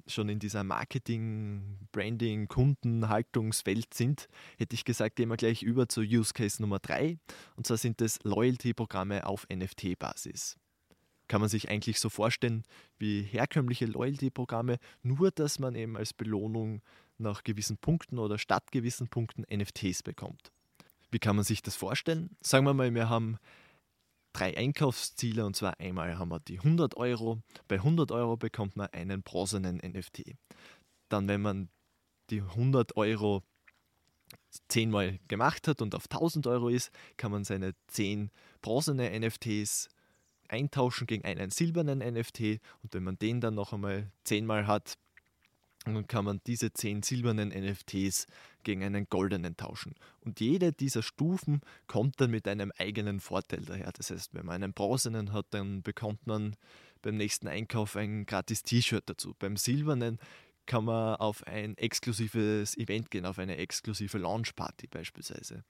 schon 0.05 0.29
in 0.29 0.39
dieser 0.39 0.63
Marketing, 0.63 1.79
Branding, 1.91 2.47
Kundenhaltungswelt 2.47 3.93
sind, 3.93 4.27
hätte 4.57 4.75
ich 4.75 4.85
gesagt, 4.85 5.15
gehen 5.15 5.29
wir 5.29 5.37
gleich 5.37 5.63
über 5.63 5.89
zu 5.89 6.01
Use 6.01 6.33
Case 6.33 6.61
Nummer 6.61 6.79
3. 6.79 7.17
Und 7.55 7.67
zwar 7.67 7.77
sind 7.77 8.01
es 8.01 8.19
Loyalty-Programme 8.23 9.25
auf 9.25 9.47
NFT-Basis. 9.51 10.57
Kann 11.27 11.41
man 11.41 11.49
sich 11.49 11.69
eigentlich 11.69 11.99
so 11.99 12.09
vorstellen 12.09 12.63
wie 12.97 13.21
herkömmliche 13.21 13.85
Loyalty-Programme, 13.85 14.77
nur 15.03 15.31
dass 15.31 15.59
man 15.59 15.75
eben 15.75 15.97
als 15.97 16.13
Belohnung 16.13 16.81
nach 17.17 17.43
gewissen 17.43 17.77
Punkten 17.77 18.19
oder 18.19 18.37
statt 18.37 18.71
gewissen 18.71 19.07
Punkten 19.07 19.43
NFTs 19.51 20.03
bekommt. 20.03 20.51
Wie 21.11 21.19
kann 21.19 21.35
man 21.35 21.45
sich 21.45 21.61
das 21.61 21.75
vorstellen? 21.75 22.35
Sagen 22.41 22.65
wir 22.65 22.73
mal, 22.73 22.93
wir 22.93 23.09
haben 23.09 23.37
drei 24.33 24.55
Einkaufsziele 24.55 25.45
und 25.45 25.55
zwar 25.55 25.79
einmal 25.79 26.17
haben 26.17 26.29
wir 26.29 26.39
die 26.39 26.59
100 26.59 26.95
Euro. 26.97 27.41
Bei 27.67 27.75
100 27.75 28.11
Euro 28.11 28.37
bekommt 28.37 28.75
man 28.75 28.87
einen 28.87 29.23
bronzenen 29.23 29.77
NFT. 29.77 30.35
Dann, 31.09 31.27
wenn 31.27 31.41
man 31.41 31.69
die 32.29 32.41
100 32.41 32.97
Euro 32.97 33.43
zehnmal 34.67 35.19
gemacht 35.27 35.67
hat 35.67 35.81
und 35.81 35.95
auf 35.95 36.05
1000 36.11 36.47
Euro 36.47 36.69
ist, 36.69 36.91
kann 37.15 37.31
man 37.31 37.43
seine 37.43 37.73
10 37.87 38.29
bronzene 38.61 39.17
NFTs 39.19 39.89
eintauschen 40.49 41.07
gegen 41.07 41.25
einen 41.25 41.49
silbernen 41.49 41.99
NFT 41.99 42.59
und 42.83 42.93
wenn 42.93 43.03
man 43.03 43.17
den 43.17 43.41
dann 43.41 43.55
noch 43.55 43.73
einmal 43.73 44.11
zehnmal 44.23 44.67
hat, 44.67 44.97
dann 45.85 46.07
kann 46.07 46.25
man 46.25 46.41
diese 46.45 46.73
zehn 46.73 47.01
silbernen 47.01 47.49
NFTs 47.49 48.27
gegen 48.63 48.83
einen 48.83 49.07
goldenen 49.09 49.55
tauschen. 49.55 49.95
Und 50.21 50.39
jede 50.39 50.73
dieser 50.73 51.01
Stufen 51.01 51.61
kommt 51.87 52.19
dann 52.19 52.31
mit 52.31 52.47
einem 52.47 52.71
eigenen 52.77 53.19
Vorteil 53.19 53.61
daher. 53.61 53.91
Das 53.93 54.11
heißt, 54.11 54.33
wenn 54.33 54.45
man 54.45 54.63
einen 54.63 54.73
bronzenen 54.73 55.31
hat, 55.31 55.47
dann 55.51 55.83
bekommt 55.83 56.27
man 56.27 56.55
beim 57.01 57.15
nächsten 57.15 57.47
Einkauf 57.47 57.95
ein 57.95 58.25
gratis 58.25 58.63
T-Shirt 58.63 59.03
dazu. 59.07 59.33
Beim 59.39 59.55
silbernen 59.55 60.19
kann 60.65 60.83
man 60.83 61.15
auf 61.15 61.47
ein 61.47 61.77
exklusives 61.77 62.77
Event 62.77 63.09
gehen, 63.09 63.25
auf 63.25 63.39
eine 63.39 63.57
exklusive 63.57 64.17
Launchparty 64.17 64.87
beispielsweise. 64.87 65.63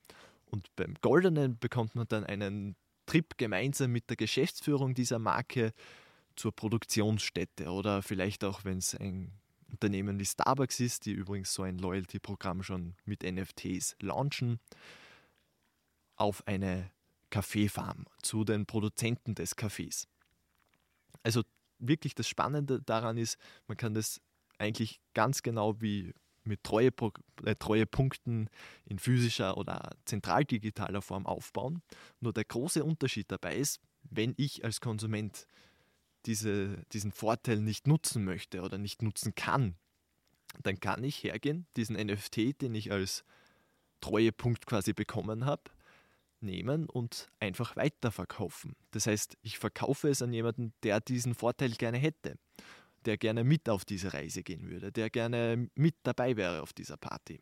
Und 0.50 0.76
beim 0.76 0.96
goldenen 1.02 1.60
bekommt 1.60 1.96
man 1.96 2.08
dann 2.08 2.24
einen 2.24 2.76
Trip 3.08 3.38
gemeinsam 3.38 3.92
mit 3.92 4.10
der 4.10 4.18
Geschäftsführung 4.18 4.94
dieser 4.94 5.18
Marke 5.18 5.74
zur 6.36 6.56
Produktionsstätte 6.56 7.72
oder 7.72 8.04
vielleicht 8.04 8.44
auch, 8.44 8.64
wenn 8.64 8.78
es 8.78 8.94
ein 8.94 9.32
Unternehmen 9.72 10.20
wie 10.20 10.26
Starbucks 10.26 10.80
ist, 10.80 11.06
die 11.06 11.12
übrigens 11.12 11.54
so 11.54 11.64
ein 11.64 11.80
Loyalty-Programm 11.80 12.62
schon 12.64 12.96
mit 13.06 13.24
NFTs 13.24 13.96
launchen, 14.00 14.60
auf 16.16 16.46
eine 16.48 16.92
Kaffeefarm 17.30 18.06
zu 18.22 18.44
den 18.44 18.66
Produzenten 18.66 19.36
des 19.36 19.56
Kaffees. 19.56 20.08
Also 21.24 21.44
wirklich 21.80 22.16
das 22.16 22.28
Spannende 22.28 22.82
daran 22.82 23.18
ist, 23.18 23.38
man 23.68 23.78
kann 23.78 23.94
das 23.94 24.22
eigentlich 24.58 25.02
ganz 25.14 25.44
genau 25.44 25.82
wie 25.82 26.14
mit 26.48 26.64
Treue, 26.64 26.92
äh, 27.44 27.56
Treuepunkten 27.56 28.50
in 28.86 29.00
physischer 29.00 29.58
oder 29.58 29.92
zentral 30.06 30.46
digitaler 30.46 31.02
Form 31.02 31.26
aufbauen. 31.26 31.82
Nur 32.20 32.34
der 32.34 32.46
große 32.46 32.84
Unterschied 32.84 33.32
dabei 33.32 33.58
ist, 33.58 33.82
wenn 34.10 34.34
ich 34.38 34.64
als 34.64 34.82
Konsument 34.82 35.48
diese, 36.26 36.84
diesen 36.94 37.12
Vorteil 37.12 37.58
nicht 37.62 37.88
nutzen 37.88 38.24
möchte 38.24 38.62
oder 38.62 38.78
nicht 38.78 39.02
nutzen 39.02 39.36
kann, 39.36 39.76
dann 40.64 40.80
kann 40.80 41.04
ich 41.04 41.24
hergehen, 41.24 41.68
diesen 41.76 41.96
NFT, 41.96 42.62
den 42.62 42.76
ich 42.76 42.92
als 42.92 43.24
Treuepunkt 44.02 44.66
quasi 44.66 44.94
bekommen 44.94 45.46
habe, 45.46 45.64
nehmen 46.40 46.88
und 46.88 47.28
einfach 47.40 47.76
weiterverkaufen. 47.76 48.76
Das 48.92 49.08
heißt, 49.08 49.38
ich 49.42 49.58
verkaufe 49.58 50.10
es 50.10 50.22
an 50.22 50.34
jemanden, 50.34 50.74
der 50.84 51.00
diesen 51.02 51.34
Vorteil 51.34 51.72
gerne 51.72 51.98
hätte, 51.98 52.38
der 53.08 53.18
gerne 53.18 53.44
mit 53.44 53.70
auf 53.70 53.86
diese 53.86 54.14
Reise 54.14 54.44
gehen 54.44 54.70
würde, 54.70 54.92
der 54.92 55.10
gerne 55.10 55.70
mit 55.76 55.96
dabei 56.04 56.36
wäre 56.36 56.62
auf 56.62 56.74
dieser 56.74 56.98
Party. 56.98 57.42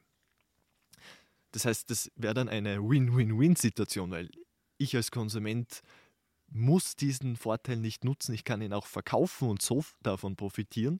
Das 1.51 1.65
heißt, 1.65 1.89
das 1.89 2.11
wäre 2.15 2.33
dann 2.33 2.49
eine 2.49 2.81
Win-Win-Win-Situation, 2.81 4.11
weil 4.11 4.29
ich 4.77 4.95
als 4.95 5.09
Konsument 5.09 5.81
muss 6.47 6.95
diesen 6.95 7.35
Vorteil 7.35 7.77
nicht 7.77 8.03
nutzen. 8.03 8.33
Ich 8.33 8.43
kann 8.43 8.61
ihn 8.61 8.73
auch 8.73 8.85
verkaufen 8.85 9.49
und 9.49 9.61
so 9.61 9.83
davon 10.03 10.35
profitieren. 10.35 10.99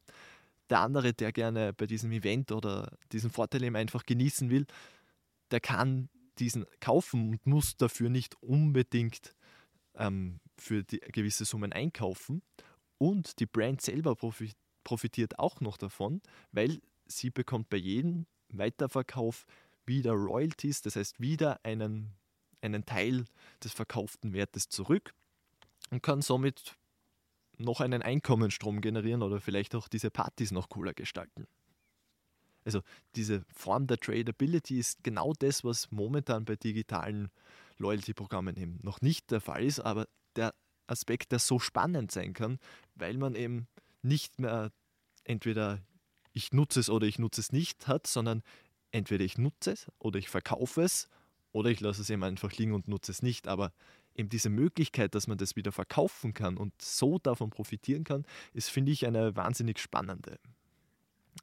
Der 0.70 0.80
andere, 0.80 1.14
der 1.14 1.32
gerne 1.32 1.72
bei 1.74 1.86
diesem 1.86 2.12
Event 2.12 2.52
oder 2.52 2.98
diesen 3.12 3.30
Vorteil 3.30 3.64
eben 3.64 3.76
einfach 3.76 4.04
genießen 4.04 4.50
will, 4.50 4.66
der 5.52 5.60
kann 5.60 6.10
diesen 6.40 6.66
kaufen 6.80 7.30
und 7.30 7.46
muss 7.46 7.78
dafür 7.78 8.10
nicht 8.10 8.42
unbedingt 8.42 9.36
ähm, 9.96 10.40
für 10.58 10.84
gewisse 10.84 11.46
Summen 11.46 11.72
einkaufen. 11.72 12.42
Und 12.98 13.40
die 13.40 13.46
Brand 13.46 13.82
selber 13.82 14.16
profitiert 14.84 15.40
auch 15.40 15.62
noch 15.62 15.78
davon, 15.78 16.22
weil 16.52 16.82
sie 17.06 17.30
bekommt 17.30 17.70
bei 17.70 17.78
jedem 17.78 18.26
Weiterverkauf 18.50 19.46
wieder 19.86 20.14
Royalties, 20.14 20.82
das 20.82 20.96
heißt 20.96 21.20
wieder 21.20 21.60
einen, 21.64 22.14
einen 22.62 22.86
Teil 22.86 23.26
des 23.64 23.74
verkauften 23.74 24.34
Wertes 24.34 24.70
zurück 24.70 25.14
und 25.92 26.02
kann 26.02 26.22
somit 26.22 26.76
noch 27.58 27.82
einen 27.82 28.02
Einkommensstrom 28.02 28.82
generieren 28.82 29.22
oder 29.22 29.40
vielleicht 29.40 29.76
auch 29.76 29.88
diese 29.88 30.12
Partys 30.12 30.52
noch 30.52 30.70
cooler 30.70 30.94
gestalten. 30.94 31.48
Also 32.66 32.82
diese 33.16 33.46
Form 33.54 33.86
der 33.86 33.98
Tradability 33.98 34.80
ist 34.80 35.04
genau 35.04 35.34
das, 35.34 35.64
was 35.64 35.92
momentan 35.92 36.46
bei 36.46 36.56
digitalen 36.56 37.30
Loyalty-Programmen 37.78 38.58
eben 38.58 38.80
noch 38.82 39.02
nicht 39.02 39.30
der 39.30 39.40
Fall 39.40 39.64
ist, 39.64 39.80
aber 39.80 40.08
der 40.36 40.56
Aspekt, 40.88 41.32
der 41.32 41.40
so 41.40 41.60
spannend 41.60 42.12
sein 42.12 42.34
kann, 42.34 42.60
weil 42.96 43.18
man 43.18 43.36
eben 43.36 43.68
nicht 44.02 44.40
mehr 44.40 44.72
entweder 45.24 45.82
ich 46.32 46.52
nutze 46.52 46.80
es 46.80 46.90
oder 46.90 47.08
ich 47.08 47.18
nutze 47.18 47.42
es 47.42 47.52
nicht 47.52 47.88
hat, 47.88 48.08
sondern 48.08 48.44
entweder 48.92 49.24
ich 49.24 49.38
nutze 49.38 49.72
es 49.72 49.88
oder 50.00 50.20
ich 50.20 50.30
verkaufe 50.30 50.82
es 50.82 51.10
oder 51.52 51.70
ich 51.70 51.80
lasse 51.80 52.02
es 52.02 52.10
eben 52.10 52.24
einfach 52.24 52.52
liegen 52.54 52.74
und 52.74 52.88
nutze 52.88 53.12
es 53.12 53.24
nicht. 53.24 53.48
Aber 53.48 53.72
eben 54.14 54.30
diese 54.30 54.50
Möglichkeit, 54.50 55.16
dass 55.16 55.28
man 55.28 55.38
das 55.38 55.56
wieder 55.56 55.72
verkaufen 55.72 56.34
kann 56.34 56.58
und 56.58 56.74
so 56.82 57.18
davon 57.20 57.50
profitieren 57.50 58.04
kann, 58.04 58.26
ist, 58.54 58.70
finde 58.70 58.92
ich, 58.92 59.06
eine 59.06 59.36
wahnsinnig 59.36 59.80
spannende. 59.80 60.40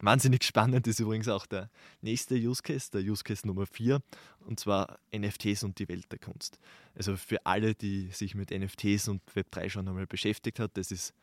Wahnsinnig 0.00 0.42
spannend 0.42 0.86
ist 0.86 1.00
übrigens 1.00 1.28
auch 1.28 1.46
der 1.46 1.70
nächste 2.00 2.34
Use 2.34 2.62
Case, 2.62 2.90
der 2.90 3.02
Use 3.02 3.22
Case 3.22 3.46
Nummer 3.46 3.66
4, 3.66 4.00
und 4.40 4.58
zwar 4.58 4.98
NFTs 5.14 5.62
und 5.62 5.78
die 5.78 5.88
Welt 5.88 6.10
der 6.10 6.18
Kunst. 6.18 6.58
Also 6.94 7.16
für 7.16 7.44
alle, 7.44 7.74
die 7.74 8.08
sich 8.08 8.34
mit 8.34 8.50
NFTs 8.50 9.08
und 9.08 9.22
Web3 9.34 9.68
schon 9.68 9.86
einmal 9.88 10.06
beschäftigt 10.06 10.58
hat, 10.58 10.76
das 10.76 10.90
ist 10.90 11.14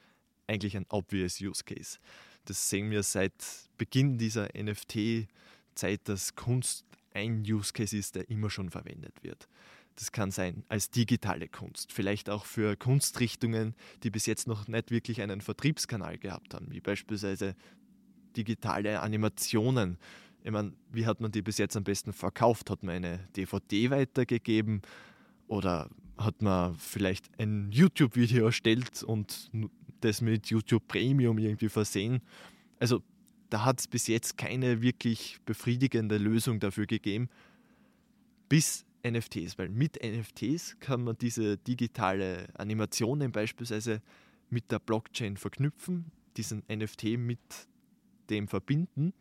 eigentlich 0.48 0.78
ein 0.78 0.86
obvious 0.90 1.42
Use 1.42 1.64
Case. 1.64 1.98
Das 2.46 2.70
sehen 2.70 2.90
wir 2.90 3.04
seit 3.04 3.34
Beginn 3.78 4.18
dieser 4.18 4.50
NFT-Zeit, 4.56 6.02
dass 6.06 6.36
Kunst 6.36 6.86
ein 7.14 7.42
Use 7.42 7.74
Case 7.74 7.98
ist, 7.98 8.16
der 8.16 8.30
immer 8.30 8.50
schon 8.50 8.70
verwendet 8.70 9.24
wird. 9.24 9.48
Das 9.96 10.14
kann 10.14 10.32
sein 10.32 10.64
als 10.70 10.90
digitale 10.90 11.50
Kunst, 11.50 11.92
vielleicht 11.92 12.30
auch 12.30 12.46
für 12.46 12.78
Kunstrichtungen, 12.78 13.76
die 14.04 14.10
bis 14.10 14.26
jetzt 14.28 14.48
noch 14.48 14.68
nicht 14.70 14.92
wirklich 14.92 15.22
einen 15.22 15.42
Vertriebskanal 15.42 16.18
gehabt 16.18 16.54
haben, 16.54 16.72
wie 16.72 16.80
beispielsweise 16.80 17.56
digitale 18.36 19.02
Animationen. 19.02 19.98
Ich 20.44 20.52
meine, 20.52 20.74
wie 20.92 21.06
hat 21.06 21.22
man 21.22 21.32
die 21.32 21.42
bis 21.42 21.58
jetzt 21.58 21.76
am 21.76 21.84
besten 21.84 22.14
verkauft? 22.14 22.70
Hat 22.70 22.84
man 22.84 22.96
eine 22.96 23.28
DVD 23.36 23.90
weitergegeben 23.90 24.82
oder 25.48 25.90
hat 26.18 26.42
man 26.42 26.76
vielleicht 26.76 27.30
ein 27.40 27.72
YouTube-Video 27.72 28.46
erstellt 28.46 29.04
und 29.04 29.52
das 30.02 30.22
mit 30.22 30.48
YouTube 30.48 30.88
Premium 30.88 31.38
irgendwie 31.38 31.70
versehen? 31.70 32.22
Also 32.80 33.02
da 33.50 33.66
hat 33.66 33.80
es 33.80 33.88
bis 33.88 34.08
jetzt 34.08 34.38
keine 34.38 34.82
wirklich 34.82 35.40
befriedigende 35.46 36.18
Lösung 36.18 36.60
dafür 36.60 36.86
gegeben, 36.86 37.30
bis 38.48 38.86
NFTs, 39.06 39.58
weil 39.58 39.70
mit 39.70 40.00
NFTs 40.04 40.78
kann 40.80 41.04
man 41.04 41.18
diese 41.18 41.58
digitale 41.58 42.48
Animationen 42.56 43.32
beispielsweise 43.32 44.02
mit 44.50 44.72
der 44.72 44.80
Blockchain 44.80 45.38
verknüpfen, 45.38 46.12
diesen 46.38 46.64
NFT 46.72 47.18
mit 47.18 47.40
dem 48.30 48.48
verbinden 48.48 49.14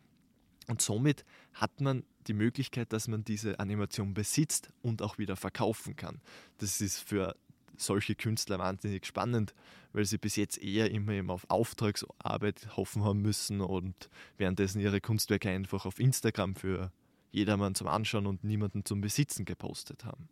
und 0.67 0.81
somit 0.81 1.25
hat 1.53 1.81
man 1.81 2.03
die 2.27 2.33
Möglichkeit, 2.33 2.93
dass 2.93 3.07
man 3.07 3.23
diese 3.23 3.59
Animation 3.59 4.13
besitzt 4.13 4.71
und 4.83 5.01
auch 5.01 5.17
wieder 5.17 5.35
verkaufen 5.35 5.95
kann. 5.95 6.21
Das 6.59 6.79
ist 6.79 6.99
für 6.99 7.35
solche 7.75 8.15
Künstler 8.15 8.59
wahnsinnig 8.59 9.05
spannend, 9.05 9.55
weil 9.93 10.05
sie 10.05 10.17
bis 10.17 10.35
jetzt 10.35 10.61
eher 10.61 10.91
immer 10.91 11.13
eben 11.13 11.31
auf 11.31 11.49
Auftragsarbeit 11.49 12.77
hoffen 12.77 13.03
haben 13.03 13.21
müssen 13.21 13.61
und 13.61 14.09
währenddessen 14.37 14.79
ihre 14.79 15.01
Kunstwerke 15.01 15.49
einfach 15.49 15.85
auf 15.85 15.99
Instagram 15.99 16.55
für 16.55 16.91
jedermann 17.31 17.75
zum 17.75 17.87
Anschauen 17.87 18.27
und 18.27 18.43
niemanden 18.43 18.85
zum 18.85 19.01
Besitzen 19.01 19.45
gepostet 19.45 20.05
haben. 20.05 20.29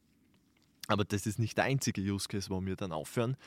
Aber 0.87 1.03
das 1.03 1.25
ist 1.25 1.39
nicht 1.39 1.57
der 1.57 1.65
einzige 1.65 2.01
Use 2.01 2.27
Case, 2.27 2.49
wo 2.49 2.63
wir 2.63 2.75
dann 2.75 2.91
aufhören, 2.91 3.37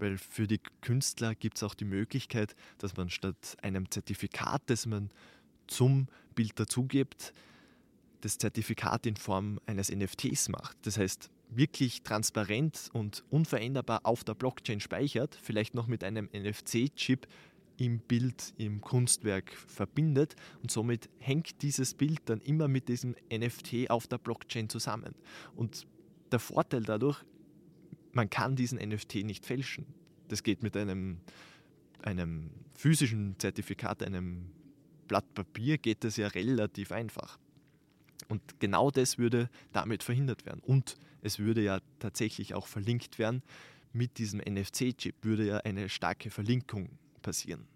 weil 0.00 0.18
für 0.18 0.46
die 0.46 0.60
Künstler 0.80 1.34
gibt 1.34 1.56
es 1.56 1.62
auch 1.62 1.74
die 1.74 1.84
Möglichkeit, 1.84 2.54
dass 2.78 2.96
man 2.96 3.10
statt 3.10 3.56
einem 3.62 3.90
Zertifikat, 3.90 4.62
das 4.66 4.86
man 4.86 5.10
zum 5.66 6.08
Bild 6.34 6.58
dazugibt, 6.58 7.32
das 8.20 8.38
Zertifikat 8.38 9.06
in 9.06 9.16
Form 9.16 9.60
eines 9.66 9.90
NFTs 9.90 10.48
macht. 10.48 10.76
Das 10.82 10.98
heißt, 10.98 11.30
wirklich 11.48 12.02
transparent 12.02 12.90
und 12.92 13.24
unveränderbar 13.30 14.00
auf 14.04 14.24
der 14.24 14.34
Blockchain 14.34 14.80
speichert, 14.80 15.38
vielleicht 15.42 15.74
noch 15.74 15.86
mit 15.86 16.04
einem 16.04 16.28
NFC-Chip 16.32 17.26
im 17.76 17.98
Bild, 17.98 18.52
im 18.58 18.80
Kunstwerk 18.82 19.52
verbindet 19.54 20.36
und 20.62 20.70
somit 20.70 21.08
hängt 21.18 21.62
dieses 21.62 21.94
Bild 21.94 22.20
dann 22.26 22.40
immer 22.42 22.68
mit 22.68 22.88
diesem 22.88 23.16
NFT 23.32 23.90
auf 23.90 24.06
der 24.06 24.18
Blockchain 24.18 24.68
zusammen. 24.68 25.14
Und 25.56 25.86
der 26.30 26.40
Vorteil 26.40 26.82
dadurch, 26.82 27.24
man 28.12 28.30
kann 28.30 28.56
diesen 28.56 28.78
NFT 28.78 29.16
nicht 29.16 29.46
fälschen. 29.46 29.86
Das 30.28 30.42
geht 30.42 30.62
mit 30.62 30.76
einem, 30.76 31.20
einem 32.02 32.50
physischen 32.74 33.38
Zertifikat, 33.38 34.02
einem 34.02 34.50
Blatt 35.08 35.34
Papier, 35.34 35.78
geht 35.78 36.04
das 36.04 36.16
ja 36.16 36.28
relativ 36.28 36.92
einfach. 36.92 37.38
Und 38.28 38.60
genau 38.60 38.90
das 38.90 39.18
würde 39.18 39.50
damit 39.72 40.02
verhindert 40.02 40.46
werden. 40.46 40.60
Und 40.60 40.96
es 41.20 41.38
würde 41.38 41.62
ja 41.62 41.80
tatsächlich 41.98 42.54
auch 42.54 42.66
verlinkt 42.66 43.18
werden. 43.18 43.42
Mit 43.92 44.18
diesem 44.18 44.40
NFC-Chip 44.40 45.16
würde 45.22 45.46
ja 45.46 45.56
eine 45.58 45.88
starke 45.88 46.30
Verlinkung 46.30 46.90
passieren. 47.22 47.66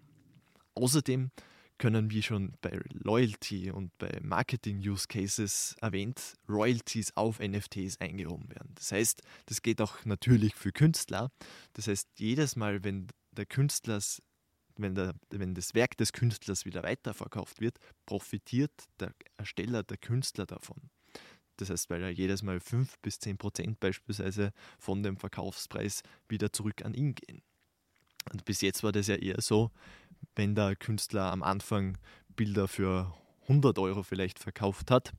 Außerdem 0.75 1.29
können, 1.77 2.09
wie 2.09 2.23
schon 2.23 2.53
bei 2.61 2.79
Loyalty 2.91 3.71
und 3.71 3.97
bei 3.97 4.19
Marketing-Use 4.21 5.07
Cases 5.07 5.75
erwähnt, 5.81 6.35
Royalties 6.47 7.15
auf 7.15 7.39
NFTs 7.39 7.99
eingehoben 7.99 8.49
werden. 8.49 8.71
Das 8.75 8.91
heißt, 8.91 9.21
das 9.45 9.61
geht 9.61 9.81
auch 9.81 10.05
natürlich 10.05 10.55
für 10.55 10.71
Künstler. 10.71 11.31
Das 11.73 11.87
heißt, 11.87 12.07
jedes 12.17 12.55
Mal, 12.55 12.83
wenn 12.83 13.07
der 13.31 13.45
Künstler 13.45 13.99
wenn, 14.77 15.13
wenn 15.29 15.53
das 15.53 15.73
Werk 15.73 15.97
des 15.97 16.11
Künstlers 16.11 16.65
wieder 16.65 16.83
weiterverkauft 16.83 17.61
wird, 17.61 17.77
profitiert 18.05 18.73
der 18.99 19.13
Ersteller, 19.37 19.83
der 19.83 19.97
Künstler 19.97 20.45
davon. 20.45 20.89
Das 21.57 21.69
heißt, 21.69 21.89
weil 21.89 22.03
er 22.03 22.09
jedes 22.09 22.43
Mal 22.43 22.59
5 22.59 22.99
bis 22.99 23.19
10 23.19 23.37
Prozent 23.37 23.79
beispielsweise 23.79 24.51
von 24.77 25.03
dem 25.03 25.17
Verkaufspreis 25.17 26.01
wieder 26.27 26.51
zurück 26.51 26.83
an 26.83 26.93
ihn 26.93 27.15
gehen. 27.15 27.41
Und 28.31 28.45
bis 28.45 28.61
jetzt 28.61 28.83
war 28.83 28.91
das 28.91 29.07
ja 29.07 29.15
eher 29.15 29.41
so, 29.41 29.71
wenn 30.35 30.55
der 30.55 30.75
Künstler 30.75 31.31
am 31.31 31.43
Anfang 31.43 31.97
Bilder 32.35 32.67
für 32.67 33.13
100 33.43 33.77
Euro 33.79 34.03
vielleicht 34.03 34.39
verkauft 34.39 34.91
hat 34.91 35.13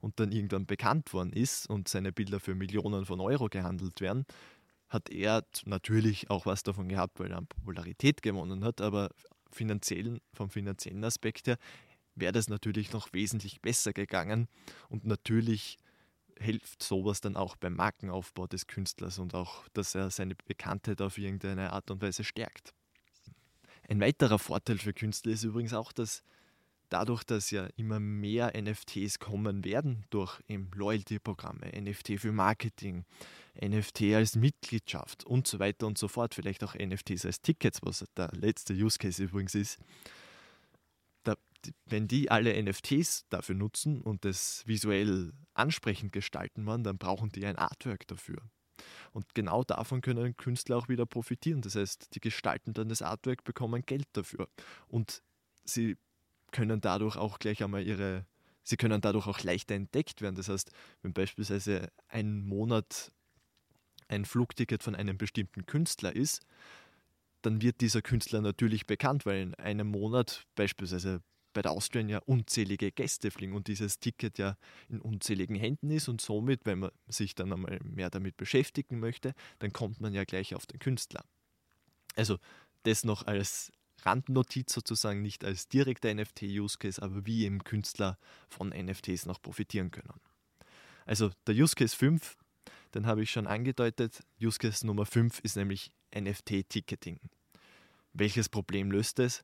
und 0.00 0.18
dann 0.18 0.32
irgendwann 0.32 0.66
bekannt 0.66 1.12
worden 1.12 1.32
ist 1.32 1.68
und 1.68 1.88
seine 1.88 2.12
Bilder 2.12 2.40
für 2.40 2.54
Millionen 2.54 3.04
von 3.04 3.20
Euro 3.20 3.48
gehandelt 3.48 4.00
werden, 4.00 4.24
hat 4.88 5.10
er 5.10 5.44
natürlich 5.64 6.30
auch 6.30 6.46
was 6.46 6.62
davon 6.62 6.88
gehabt, 6.88 7.18
weil 7.20 7.30
er 7.30 7.38
an 7.38 7.46
Popularität 7.46 8.22
gewonnen 8.22 8.64
hat, 8.64 8.80
aber 8.80 9.10
finanziellen, 9.50 10.20
vom 10.32 10.50
finanziellen 10.50 11.04
Aspekt 11.04 11.46
her 11.46 11.58
wäre 12.14 12.32
das 12.32 12.48
natürlich 12.48 12.92
noch 12.92 13.12
wesentlich 13.12 13.60
besser 13.60 13.92
gegangen. 13.92 14.48
Und 14.88 15.04
natürlich 15.04 15.76
hilft 16.38 16.82
sowas 16.82 17.20
dann 17.20 17.36
auch 17.36 17.56
beim 17.56 17.74
Markenaufbau 17.74 18.46
des 18.46 18.66
Künstlers 18.66 19.18
und 19.18 19.34
auch, 19.34 19.68
dass 19.72 19.94
er 19.94 20.10
seine 20.10 20.34
Bekanntheit 20.34 21.00
auf 21.00 21.18
irgendeine 21.18 21.72
Art 21.72 21.90
und 21.90 22.02
Weise 22.02 22.24
stärkt. 22.24 22.74
Ein 23.88 24.00
weiterer 24.00 24.38
Vorteil 24.38 24.78
für 24.78 24.92
Künstler 24.92 25.32
ist 25.32 25.44
übrigens 25.44 25.72
auch, 25.72 25.92
dass 25.92 26.22
dadurch, 26.88 27.24
dass 27.24 27.50
ja 27.50 27.68
immer 27.76 28.00
mehr 28.00 28.52
NFTs 28.60 29.18
kommen 29.18 29.64
werden 29.64 30.04
durch 30.10 30.40
Loyalty-Programme, 30.48 31.72
NFT 31.80 32.20
für 32.20 32.32
Marketing, 32.32 33.04
NFT 33.60 34.14
als 34.14 34.36
Mitgliedschaft 34.36 35.24
und 35.24 35.46
so 35.46 35.58
weiter 35.58 35.86
und 35.86 35.98
so 35.98 36.08
fort, 36.08 36.34
vielleicht 36.34 36.62
auch 36.64 36.74
NFTs 36.74 37.24
als 37.24 37.40
Tickets, 37.40 37.80
was 37.82 38.04
der 38.16 38.30
letzte 38.32 38.74
Use 38.74 38.98
Case 38.98 39.22
übrigens 39.22 39.54
ist, 39.54 39.78
wenn 41.86 42.08
die 42.08 42.30
alle 42.30 42.60
NFTs 42.62 43.26
dafür 43.28 43.54
nutzen 43.54 44.00
und 44.00 44.24
das 44.24 44.62
visuell 44.66 45.32
ansprechend 45.54 46.12
gestalten 46.12 46.66
wollen, 46.66 46.84
dann 46.84 46.98
brauchen 46.98 47.30
die 47.30 47.46
ein 47.46 47.56
Artwork 47.56 48.06
dafür. 48.06 48.38
Und 49.12 49.34
genau 49.34 49.64
davon 49.64 50.00
können 50.00 50.36
Künstler 50.36 50.76
auch 50.76 50.88
wieder 50.88 51.06
profitieren. 51.06 51.62
Das 51.62 51.76
heißt, 51.76 52.14
die 52.14 52.20
gestalten 52.20 52.74
dann 52.74 52.88
das 52.88 53.02
Artwork, 53.02 53.44
bekommen 53.44 53.82
Geld 53.86 54.08
dafür. 54.12 54.48
Und 54.88 55.22
sie 55.64 55.96
können 56.52 56.80
dadurch 56.80 57.16
auch 57.16 57.38
gleich 57.38 57.62
einmal 57.62 57.86
ihre, 57.86 58.26
sie 58.62 58.76
können 58.76 59.00
dadurch 59.00 59.26
auch 59.26 59.40
leichter 59.42 59.74
entdeckt 59.74 60.20
werden. 60.20 60.36
Das 60.36 60.48
heißt, 60.48 60.70
wenn 61.02 61.12
beispielsweise 61.12 61.90
ein 62.08 62.40
Monat 62.40 63.12
ein 64.08 64.24
Flugticket 64.24 64.82
von 64.82 64.94
einem 64.94 65.18
bestimmten 65.18 65.66
Künstler 65.66 66.14
ist, 66.14 66.46
dann 67.42 67.62
wird 67.62 67.80
dieser 67.80 68.02
Künstler 68.02 68.40
natürlich 68.40 68.86
bekannt, 68.86 69.26
weil 69.26 69.40
in 69.40 69.54
einem 69.54 69.88
Monat 69.88 70.46
beispielsweise 70.54 71.22
bei 71.56 71.62
der 71.62 71.72
Austrian 71.72 72.10
ja 72.10 72.18
unzählige 72.18 72.92
Gäste 72.92 73.30
fliegen 73.30 73.54
und 73.54 73.68
dieses 73.68 73.98
Ticket 73.98 74.36
ja 74.36 74.58
in 74.90 75.00
unzähligen 75.00 75.56
Händen 75.56 75.90
ist 75.90 76.06
und 76.06 76.20
somit, 76.20 76.66
wenn 76.66 76.80
man 76.80 76.90
sich 77.08 77.34
dann 77.34 77.50
einmal 77.50 77.80
mehr 77.82 78.10
damit 78.10 78.36
beschäftigen 78.36 79.00
möchte, 79.00 79.32
dann 79.60 79.72
kommt 79.72 79.98
man 79.98 80.12
ja 80.12 80.24
gleich 80.24 80.54
auf 80.54 80.66
den 80.66 80.78
Künstler. 80.80 81.24
Also 82.14 82.36
das 82.82 83.04
noch 83.04 83.26
als 83.26 83.72
Randnotiz 84.02 84.70
sozusagen, 84.70 85.22
nicht 85.22 85.46
als 85.46 85.66
direkter 85.66 86.14
NFT-Use-Case, 86.14 87.00
aber 87.00 87.24
wie 87.24 87.46
eben 87.46 87.64
Künstler 87.64 88.18
von 88.50 88.68
NFTs 88.68 89.24
noch 89.24 89.40
profitieren 89.40 89.90
können. 89.90 90.20
Also 91.06 91.30
der 91.46 91.54
Use 91.54 91.74
Case 91.74 91.96
5, 91.96 92.36
den 92.92 93.06
habe 93.06 93.22
ich 93.22 93.30
schon 93.30 93.46
angedeutet. 93.46 94.20
Use 94.42 94.58
Case 94.58 94.86
Nummer 94.86 95.06
5 95.06 95.40
ist 95.40 95.56
nämlich 95.56 95.90
NFT-Ticketing. 96.14 97.18
Welches 98.12 98.50
Problem 98.50 98.90
löst 98.90 99.20
es? 99.20 99.42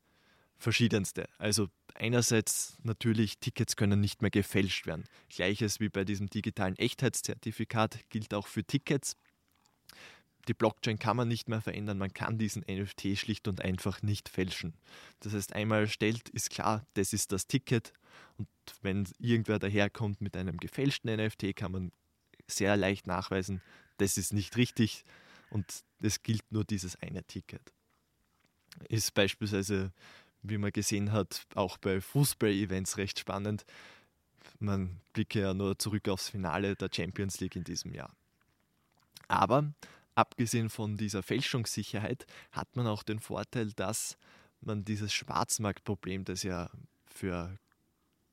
verschiedenste. 0.63 1.29
Also 1.39 1.69
einerseits 1.95 2.77
natürlich, 2.83 3.39
Tickets 3.39 3.77
können 3.77 4.01
nicht 4.01 4.23
mehr 4.23 4.31
gefälscht 4.31 4.87
werden. 4.87 5.05
Gleiches 5.29 5.81
wie 5.81 5.89
bei 5.89 6.05
diesem 6.05 6.29
digitalen 6.29 6.77
Echtheitszertifikat 6.77 7.99
gilt 8.11 8.35
auch 8.35 8.47
für 8.47 8.65
Tickets. 8.65 9.17
Die 10.49 10.55
Blockchain 10.55 10.99
kann 10.99 11.17
man 11.17 11.29
nicht 11.29 11.49
mehr 11.49 11.61
verändern, 11.61 11.99
man 11.99 12.13
kann 12.13 12.37
diesen 12.37 12.65
NFT 12.69 13.17
schlicht 13.17 13.47
und 13.47 13.61
einfach 13.61 14.03
nicht 14.03 14.29
fälschen. 14.29 14.75
Das 15.21 15.35
heißt, 15.35 15.53
einmal 15.53 15.83
erstellt 15.83 16.29
ist 16.31 16.51
klar, 16.51 16.85
das 16.95 17.13
ist 17.13 17.31
das 17.31 17.47
Ticket 17.47 17.93
und 18.39 18.49
wenn 18.83 19.07
irgendwer 19.19 19.61
daherkommt 19.61 20.21
mit 20.21 20.37
einem 20.37 20.57
gefälschten 20.57 21.15
NFT, 21.15 21.55
kann 21.55 21.73
man 21.73 21.93
sehr 22.49 22.77
leicht 22.77 23.07
nachweisen, 23.07 23.63
das 23.99 24.19
ist 24.19 24.33
nicht 24.33 24.57
richtig 24.57 25.05
und 25.51 25.85
es 26.01 26.23
gilt 26.25 26.51
nur 26.51 26.65
dieses 26.65 27.01
eine 27.01 27.23
Ticket. 27.23 27.73
Ist 28.89 29.15
beispielsweise 29.15 29.93
wie 30.43 30.59
man 30.59 30.73
gesehen 30.73 31.13
hat, 31.13 31.47
auch 31.55 31.79
bei 31.79 32.01
Fußball-Events 32.01 32.99
recht 32.99 33.19
spannend. 33.19 33.65
Man 34.59 35.01
blicke 35.13 35.41
ja 35.41 35.55
nur 35.55 35.79
zurück 35.79 36.09
aufs 36.09 36.29
Finale 36.29 36.75
der 36.77 36.91
Champions 36.93 37.41
League 37.41 37.57
in 37.57 37.65
diesem 37.65 37.95
Jahr. 37.95 38.15
Aber 39.29 39.73
abgesehen 40.15 40.69
von 40.69 40.97
dieser 40.97 41.23
Fälschungssicherheit 41.23 42.27
hat 42.51 42.77
man 42.77 42.87
auch 42.87 43.03
den 43.03 43.21
Vorteil, 43.21 43.73
dass 43.73 44.19
man 44.61 44.85
dieses 44.85 45.13
Schwarzmarktproblem, 45.13 46.25
das 46.25 46.43
ja 46.43 46.71
für, 47.07 47.57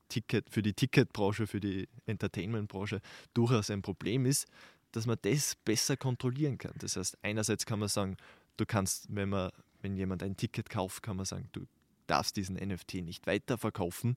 Ticket, 0.10 0.50
für 0.50 0.62
die 0.62 0.74
Ticketbranche, 0.74 1.48
für 1.48 1.60
die 1.60 1.88
Entertainmentbranche 2.06 3.02
durchaus 3.34 3.70
ein 3.70 3.82
Problem 3.82 4.26
ist, 4.26 4.48
dass 4.92 5.06
man 5.06 5.18
das 5.22 5.56
besser 5.56 5.98
kontrollieren 5.98 6.58
kann. 6.58 6.74
Das 6.80 6.96
heißt, 6.96 7.18
einerseits 7.22 7.66
kann 7.66 7.80
man 7.80 7.90
sagen, 7.90 8.18
du 8.58 8.66
kannst, 8.66 9.08
wenn 9.16 9.30
man, 9.30 9.52
wenn 9.82 9.96
jemand 9.96 10.24
ein 10.24 10.36
Ticket 10.36 10.70
kauft, 10.70 11.04
kann 11.04 11.16
man 11.16 11.26
sagen, 11.26 11.50
du 11.52 11.66
darfst 12.10 12.36
diesen 12.36 12.56
NFT 12.56 12.96
nicht 12.96 13.28
weiterverkaufen. 13.28 14.16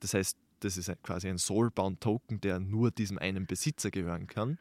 Das 0.00 0.14
heißt, 0.14 0.36
das 0.60 0.76
ist 0.76 0.90
quasi 1.02 1.28
ein 1.28 1.38
Soulbound 1.38 2.00
Token, 2.00 2.40
der 2.40 2.58
nur 2.58 2.90
diesem 2.90 3.18
einen 3.18 3.46
Besitzer 3.46 3.90
gehören 3.90 4.26
kann. 4.26 4.58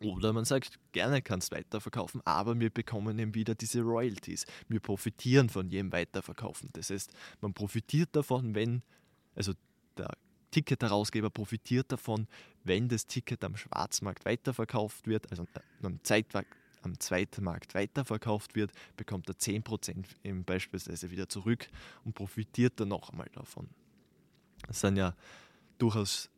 Oder 0.00 0.32
man 0.32 0.44
sagt, 0.44 0.78
gerne 0.92 1.22
kannst 1.22 1.50
weiterverkaufen, 1.50 2.20
aber 2.24 2.58
wir 2.60 2.70
bekommen 2.70 3.18
eben 3.18 3.34
wieder 3.34 3.56
diese 3.56 3.80
Royalties. 3.80 4.46
Wir 4.68 4.78
profitieren 4.78 5.48
von 5.48 5.68
jedem 5.68 5.90
Weiterverkaufen. 5.90 6.70
Das 6.72 6.90
heißt, 6.90 7.12
man 7.40 7.52
profitiert 7.52 8.10
davon, 8.12 8.54
wenn, 8.54 8.82
also 9.34 9.54
der 9.96 10.16
Ticket-Herausgeber 10.52 11.30
profitiert 11.30 11.90
davon, 11.90 12.28
wenn 12.62 12.88
das 12.88 13.06
Ticket 13.06 13.42
am 13.42 13.56
Schwarzmarkt 13.56 14.24
weiterverkauft 14.24 15.08
wird, 15.08 15.30
also 15.30 15.46
am 15.82 16.02
Zeitmarkt 16.04 16.54
am 16.88 17.00
zweiten 17.00 17.44
Markt 17.44 17.74
weiterverkauft 17.74 18.54
wird, 18.54 18.72
bekommt 18.96 19.28
er 19.28 19.36
10% 19.36 20.04
eben 20.24 20.44
beispielsweise 20.44 21.10
wieder 21.10 21.28
zurück 21.28 21.68
und 22.04 22.14
profitiert 22.14 22.80
dann 22.80 22.88
noch 22.88 23.10
einmal 23.10 23.28
davon. 23.32 23.68
Das 24.66 24.80
sind 24.80 24.96
ja 24.96 25.14
durchaus 25.78 26.30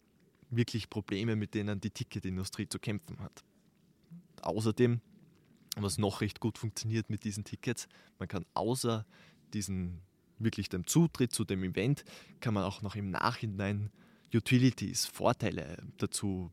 wirklich 0.50 0.90
Probleme, 0.90 1.36
mit 1.36 1.54
denen 1.54 1.80
die 1.80 1.90
Ticketindustrie 1.90 2.68
zu 2.68 2.78
kämpfen 2.78 3.20
hat. 3.20 3.44
Außerdem 4.42 5.00
was 5.76 5.98
noch 5.98 6.20
recht 6.20 6.40
gut 6.40 6.58
funktioniert 6.58 7.10
mit 7.10 7.24
diesen 7.24 7.44
Tickets, 7.44 7.88
man 8.18 8.28
kann 8.28 8.44
außer 8.54 9.06
diesen 9.54 10.00
wirklich 10.38 10.68
dem 10.68 10.86
Zutritt 10.86 11.32
zu 11.32 11.44
dem 11.44 11.62
Event, 11.62 12.04
kann 12.40 12.54
man 12.54 12.64
auch 12.64 12.82
noch 12.82 12.96
im 12.96 13.10
Nachhinein 13.10 13.90
Utilities, 14.34 15.06
Vorteile 15.06 15.82
dazu 15.98 16.50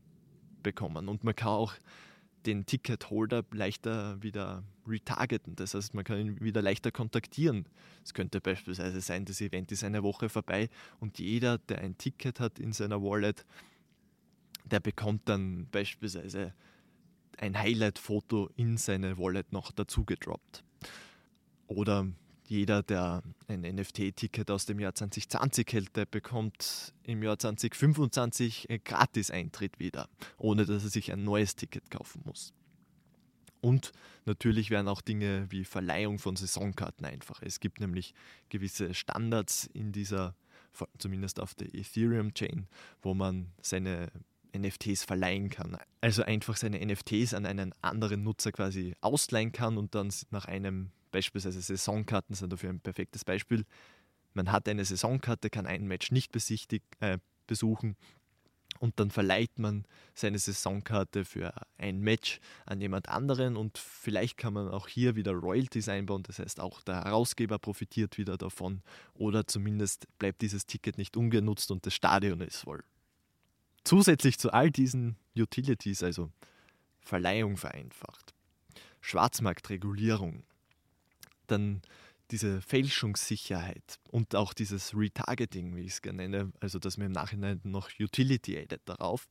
bekommen. 0.62 1.08
Und 1.08 1.24
man 1.24 1.36
kann 1.36 1.50
auch 1.50 1.74
den 2.48 2.66
Ticketholder 2.66 3.44
leichter 3.52 4.22
wieder 4.24 4.64
retargeten. 4.88 5.56
Das 5.56 5.74
heißt, 5.74 5.94
man 5.94 6.06
kann 6.06 6.18
ihn 6.18 6.42
wieder 6.42 6.62
leichter 6.62 6.92
kontaktieren. 6.92 7.68
Es 8.04 8.14
könnte 8.14 8.40
beispielsweise 8.40 9.02
sein, 9.02 9.26
das 9.26 9.42
Event 9.42 9.72
ist 9.72 9.84
eine 9.84 10.02
Woche 10.02 10.30
vorbei 10.30 10.70
und 11.00 11.20
jeder, 11.20 11.58
der 11.58 11.80
ein 11.80 11.98
Ticket 11.98 12.40
hat 12.40 12.58
in 12.58 12.72
seiner 12.72 13.04
Wallet, 13.04 13.46
der 14.64 14.80
bekommt 14.80 15.28
dann 15.28 15.68
beispielsweise 15.70 16.54
ein 17.38 17.58
Highlight-Foto 17.58 18.50
in 18.56 18.78
seine 18.78 19.18
Wallet 19.18 19.52
noch 19.52 19.72
dazu 19.72 20.06
gedroppt. 20.06 20.64
Oder 21.68 22.08
jeder, 22.50 22.84
der 22.84 23.24
ein 23.48 23.62
NFT-Ticket 23.62 24.50
aus 24.52 24.66
dem 24.66 24.80
Jahr 24.80 24.96
2020 24.96 25.68
hält, 25.72 25.96
der 25.96 26.06
bekommt 26.06 26.94
im 27.04 27.22
Jahr 27.24 27.38
2025 27.38 28.68
Gratis-Eintritt 28.84 29.80
wieder, 29.80 30.10
ohne 30.38 30.66
dass 30.66 30.84
er 30.84 30.90
sich 30.90 31.12
ein 31.12 31.24
neues 31.24 31.56
Ticket 31.56 31.92
kaufen 31.92 32.22
muss. 32.26 32.54
Und 33.62 33.92
natürlich 34.26 34.70
werden 34.70 34.88
auch 34.88 35.02
Dinge 35.02 35.48
wie 35.50 35.66
Verleihung 35.66 36.20
von 36.20 36.36
Saisonkarten 36.36 37.06
einfacher. 37.06 37.46
Es 37.46 37.60
gibt 37.60 37.80
nämlich 37.80 38.14
gewisse 38.50 38.94
Standards 38.94 39.70
in 39.74 39.92
dieser, 39.92 40.36
zumindest 41.00 41.40
auf 41.40 41.56
der 41.56 41.74
Ethereum-Chain, 41.74 42.68
wo 43.02 43.14
man 43.14 43.52
seine 43.62 44.12
NFTs 44.56 45.04
verleihen 45.04 45.50
kann. 45.50 45.78
Also 46.02 46.24
einfach 46.24 46.56
seine 46.56 46.84
NFTs 46.86 47.34
an 47.34 47.46
einen 47.46 47.74
anderen 47.82 48.24
Nutzer 48.24 48.52
quasi 48.52 48.96
ausleihen 49.02 49.52
kann 49.52 49.78
und 49.78 49.96
dann 49.96 50.14
nach 50.32 50.46
einem 50.46 50.92
Beispielsweise 51.12 51.62
Saisonkarten 51.62 52.36
sind 52.36 52.52
dafür 52.52 52.70
ein 52.70 52.80
perfektes 52.80 53.26
Beispiel. 53.26 53.66
Man 54.34 54.52
hat 54.52 54.68
eine 54.68 54.86
Saisonkarte, 54.86 55.50
kann 55.50 55.66
ein 55.66 55.88
Match 55.88 56.12
nicht 56.12 56.32
besichtig, 56.32 56.84
äh, 57.00 57.18
besuchen 57.48 57.96
und 58.80 59.00
dann 59.00 59.12
verleiht 59.12 59.58
man 59.58 59.86
seine 60.14 60.40
Saisonkarte 60.40 61.26
für 61.26 61.54
ein 61.78 62.00
Match 62.00 62.40
an 62.66 62.82
jemand 62.82 63.10
anderen 63.10 63.56
und 63.56 63.78
vielleicht 63.78 64.38
kann 64.38 64.54
man 64.54 64.70
auch 64.70 64.88
hier 64.88 65.16
wieder 65.16 65.32
Royalties 65.32 65.90
einbauen, 65.90 66.24
das 66.24 66.40
heißt 66.40 66.60
auch 66.60 66.82
der 66.82 67.06
Herausgeber 67.06 67.60
profitiert 67.60 68.18
wieder 68.18 68.38
davon 68.38 68.82
oder 69.14 69.48
zumindest 69.48 70.08
bleibt 70.20 70.42
dieses 70.42 70.66
Ticket 70.66 70.98
nicht 70.98 71.18
ungenutzt 71.18 71.72
und 71.72 71.86
das 71.86 71.94
Stadion 71.94 72.42
ist 72.42 72.62
voll. 72.62 72.84
Zusätzlich 73.84 74.38
zu 74.38 74.52
all 74.52 74.70
diesen 74.70 75.16
Utilities, 75.36 76.04
also 76.04 76.30
Verleihung 77.00 77.58
vereinfacht, 77.58 78.34
Schwarzmarktregulierung, 79.02 80.44
dann 81.48 81.82
diese 82.32 82.62
Fälschungssicherheit 82.62 84.00
und 84.12 84.36
auch 84.36 84.54
dieses 84.54 84.96
Retargeting, 84.96 85.76
wie 85.76 85.82
ich 85.82 85.94
es 85.94 86.02
gerne 86.02 86.28
nenne, 86.28 86.52
also 86.60 86.78
dass 86.80 86.98
man 86.98 87.08
im 87.08 87.14
Nachhinein 87.14 87.62
noch 87.64 87.90
Utility 88.00 88.58
addet 88.58 88.82
darauf, 88.86 89.28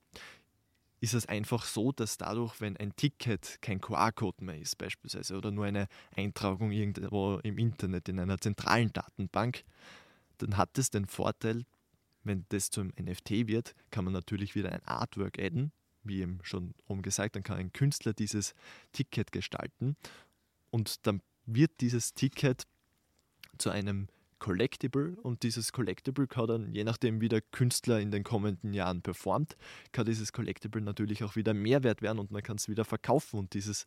ist 1.00 1.14
es 1.14 1.26
einfach 1.26 1.64
so, 1.64 1.92
dass 1.92 2.16
dadurch, 2.16 2.61
wenn 2.61 2.76
ein 2.79 2.96
Ticket 2.96 3.59
kein 3.61 3.81
QR-Code 3.81 4.42
mehr 4.42 4.59
ist 4.59 4.79
beispielsweise 4.79 5.37
oder 5.37 5.50
nur 5.50 5.66
eine 5.66 5.88
Eintragung 6.16 6.72
irgendwo 6.72 7.38
im 7.42 7.59
Internet 7.59 8.09
in 8.09 8.18
einer 8.18 8.38
zentralen 8.38 8.92
Datenbank, 8.92 9.64
dann 10.38 10.57
hat 10.57 10.79
es 10.79 10.90
den 10.90 11.07
Vorteil, 11.07 11.64
wenn 12.24 12.46
das 12.48 12.70
zum 12.70 12.88
NFT 13.00 13.46
wird, 13.46 13.74
kann 13.90 14.05
man 14.05 14.14
natürlich 14.14 14.55
wieder 14.55 14.72
ein 14.72 14.85
Artwork 14.85 15.38
adden, 15.38 15.70
wie 16.02 16.22
eben 16.22 16.40
schon 16.42 16.74
oben 16.88 17.02
gesagt, 17.02 17.37
dann 17.37 17.42
kann 17.42 17.59
ein 17.59 17.72
Künstler 17.72 18.14
dieses 18.14 18.55
Ticket 18.92 19.33
gestalten 19.33 19.96
und 20.70 21.07
dann 21.07 21.20
wird 21.46 21.80
dieses 21.80 22.14
Ticket 22.14 22.66
zu 23.59 23.70
einem 23.70 24.09
Collectible 24.38 25.16
und 25.22 25.42
dieses 25.42 25.72
Collectible 25.72 26.26
kann 26.26 26.46
dann, 26.46 26.72
je 26.72 26.85
nachdem 26.85 27.20
wie 27.20 27.28
der 27.28 27.40
Künstler 27.40 28.00
in 28.00 28.11
den 28.11 28.22
kommenden 28.22 28.74
Jahren 28.74 29.00
performt, 29.00 29.56
kann 29.92 30.04
dieses 30.04 30.32
Collectible 30.32 30.82
natürlich 30.82 31.24
auch 31.24 31.37
wieder 31.37 31.54
Mehrwert 31.54 32.02
werden 32.02 32.18
und 32.18 32.30
man 32.30 32.42
kann 32.42 32.56
es 32.56 32.68
wieder 32.68 32.85
verkaufen 32.85 33.38
und 33.38 33.54
dieses 33.54 33.87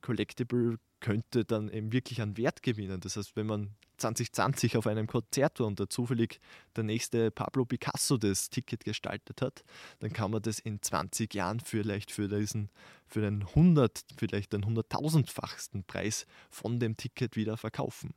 Collectible 0.00 0.78
könnte 1.00 1.44
dann 1.44 1.70
eben 1.70 1.92
wirklich 1.92 2.20
an 2.20 2.36
Wert 2.36 2.62
gewinnen. 2.62 3.00
Das 3.00 3.16
heißt, 3.16 3.36
wenn 3.36 3.46
man 3.46 3.74
2020 3.96 4.76
auf 4.76 4.86
einem 4.86 5.06
Konzert 5.06 5.60
war 5.60 5.66
und 5.66 5.78
da 5.80 5.88
zufällig 5.88 6.40
der 6.76 6.84
nächste 6.84 7.30
Pablo 7.30 7.64
Picasso 7.64 8.16
das 8.16 8.50
Ticket 8.50 8.84
gestaltet 8.84 9.42
hat, 9.42 9.64
dann 10.00 10.12
kann 10.12 10.30
man 10.30 10.42
das 10.42 10.58
in 10.58 10.82
20 10.82 11.34
Jahren 11.34 11.60
vielleicht 11.60 12.10
für 12.10 12.28
diesen, 12.28 12.70
für 13.06 13.20
den 13.20 13.42
100, 13.42 14.04
vielleicht 14.16 14.52
den 14.52 14.64
100.000-fachsten 14.64 15.84
Preis 15.84 16.26
von 16.50 16.80
dem 16.80 16.96
Ticket 16.96 17.36
wieder 17.36 17.56
verkaufen. 17.56 18.14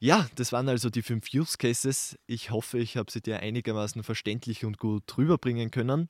Ja, 0.00 0.28
das 0.34 0.52
waren 0.52 0.68
also 0.68 0.90
die 0.90 1.02
fünf 1.02 1.32
Use 1.32 1.56
Cases. 1.56 2.18
Ich 2.26 2.50
hoffe, 2.50 2.78
ich 2.78 2.96
habe 2.96 3.10
sie 3.10 3.22
dir 3.22 3.40
einigermaßen 3.40 4.02
verständlich 4.02 4.64
und 4.64 4.78
gut 4.78 5.16
rüberbringen 5.16 5.70
können. 5.70 6.08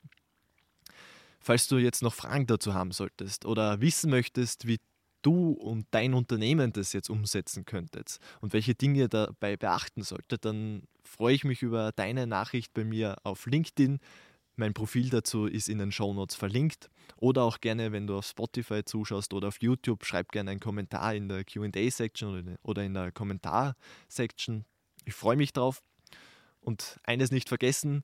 Falls 1.45 1.67
du 1.67 1.77
jetzt 1.77 2.01
noch 2.01 2.15
Fragen 2.15 2.47
dazu 2.47 2.73
haben 2.73 2.91
solltest 2.91 3.45
oder 3.45 3.79
wissen 3.79 4.09
möchtest, 4.09 4.65
wie 4.65 4.79
du 5.21 5.51
und 5.51 5.85
dein 5.91 6.15
Unternehmen 6.15 6.73
das 6.73 6.91
jetzt 6.91 7.07
umsetzen 7.07 7.65
könntet 7.65 8.17
und 8.41 8.51
welche 8.51 8.73
Dinge 8.73 9.09
dabei 9.09 9.55
beachten 9.55 10.01
solltet, 10.01 10.43
dann 10.43 10.87
freue 11.03 11.35
ich 11.35 11.43
mich 11.43 11.61
über 11.61 11.91
deine 11.91 12.25
Nachricht 12.25 12.73
bei 12.73 12.83
mir 12.83 13.17
auf 13.21 13.45
LinkedIn. 13.45 13.99
Mein 14.55 14.73
Profil 14.73 15.11
dazu 15.11 15.45
ist 15.45 15.69
in 15.69 15.77
den 15.77 15.91
Show 15.91 16.15
Notes 16.15 16.35
verlinkt. 16.35 16.89
Oder 17.17 17.43
auch 17.43 17.61
gerne, 17.61 17.91
wenn 17.91 18.07
du 18.07 18.17
auf 18.17 18.25
Spotify 18.25 18.83
zuschaust 18.83 19.31
oder 19.31 19.49
auf 19.49 19.61
YouTube, 19.61 20.03
schreib 20.03 20.31
gerne 20.31 20.49
einen 20.49 20.59
Kommentar 20.59 21.13
in 21.13 21.29
der 21.29 21.43
QA-Section 21.43 22.57
oder 22.63 22.83
in 22.83 22.95
der 22.95 23.11
Kommentar-Section. 23.11 24.65
Ich 25.03 25.13
freue 25.13 25.37
mich 25.37 25.53
drauf. 25.53 25.83
Und 26.59 26.99
eines 27.03 27.29
nicht 27.29 27.49
vergessen: 27.49 28.03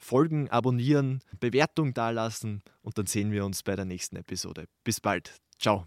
Folgen, 0.00 0.48
abonnieren, 0.48 1.20
Bewertung 1.38 1.94
dalassen 1.94 2.62
und 2.82 2.98
dann 2.98 3.06
sehen 3.06 3.30
wir 3.32 3.44
uns 3.44 3.62
bei 3.62 3.76
der 3.76 3.84
nächsten 3.84 4.16
Episode. 4.16 4.64
Bis 4.82 5.00
bald. 5.00 5.40
Ciao. 5.58 5.86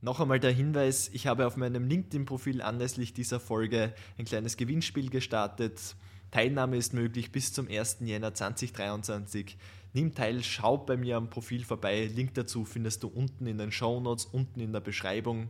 Noch 0.00 0.20
einmal 0.20 0.38
der 0.38 0.52
Hinweis, 0.52 1.10
ich 1.12 1.26
habe 1.26 1.46
auf 1.46 1.56
meinem 1.56 1.88
LinkedIn-Profil 1.88 2.62
anlässlich 2.62 3.12
dieser 3.12 3.40
Folge 3.40 3.92
ein 4.18 4.24
kleines 4.24 4.56
Gewinnspiel 4.56 5.10
gestartet. 5.10 5.96
Teilnahme 6.30 6.76
ist 6.76 6.94
möglich 6.94 7.32
bis 7.32 7.52
zum 7.52 7.68
1. 7.68 7.98
Jänner 8.00 8.32
2023. 8.32 9.56
Nimm 9.94 10.14
teil, 10.14 10.42
schau 10.44 10.76
bei 10.78 10.96
mir 10.96 11.16
am 11.16 11.30
Profil 11.30 11.64
vorbei. 11.64 12.10
Link 12.14 12.34
dazu 12.34 12.64
findest 12.64 13.02
du 13.02 13.08
unten 13.08 13.46
in 13.46 13.58
den 13.58 13.72
Show 13.72 13.98
Notes, 14.00 14.26
unten 14.26 14.60
in 14.60 14.72
der 14.72 14.80
Beschreibung. 14.80 15.48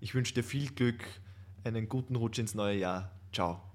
Ich 0.00 0.14
wünsche 0.14 0.34
dir 0.34 0.44
viel 0.44 0.70
Glück, 0.70 1.04
einen 1.64 1.88
guten 1.88 2.14
Rutsch 2.14 2.38
ins 2.38 2.54
neue 2.54 2.78
Jahr. 2.78 3.10
Ciao. 3.32 3.67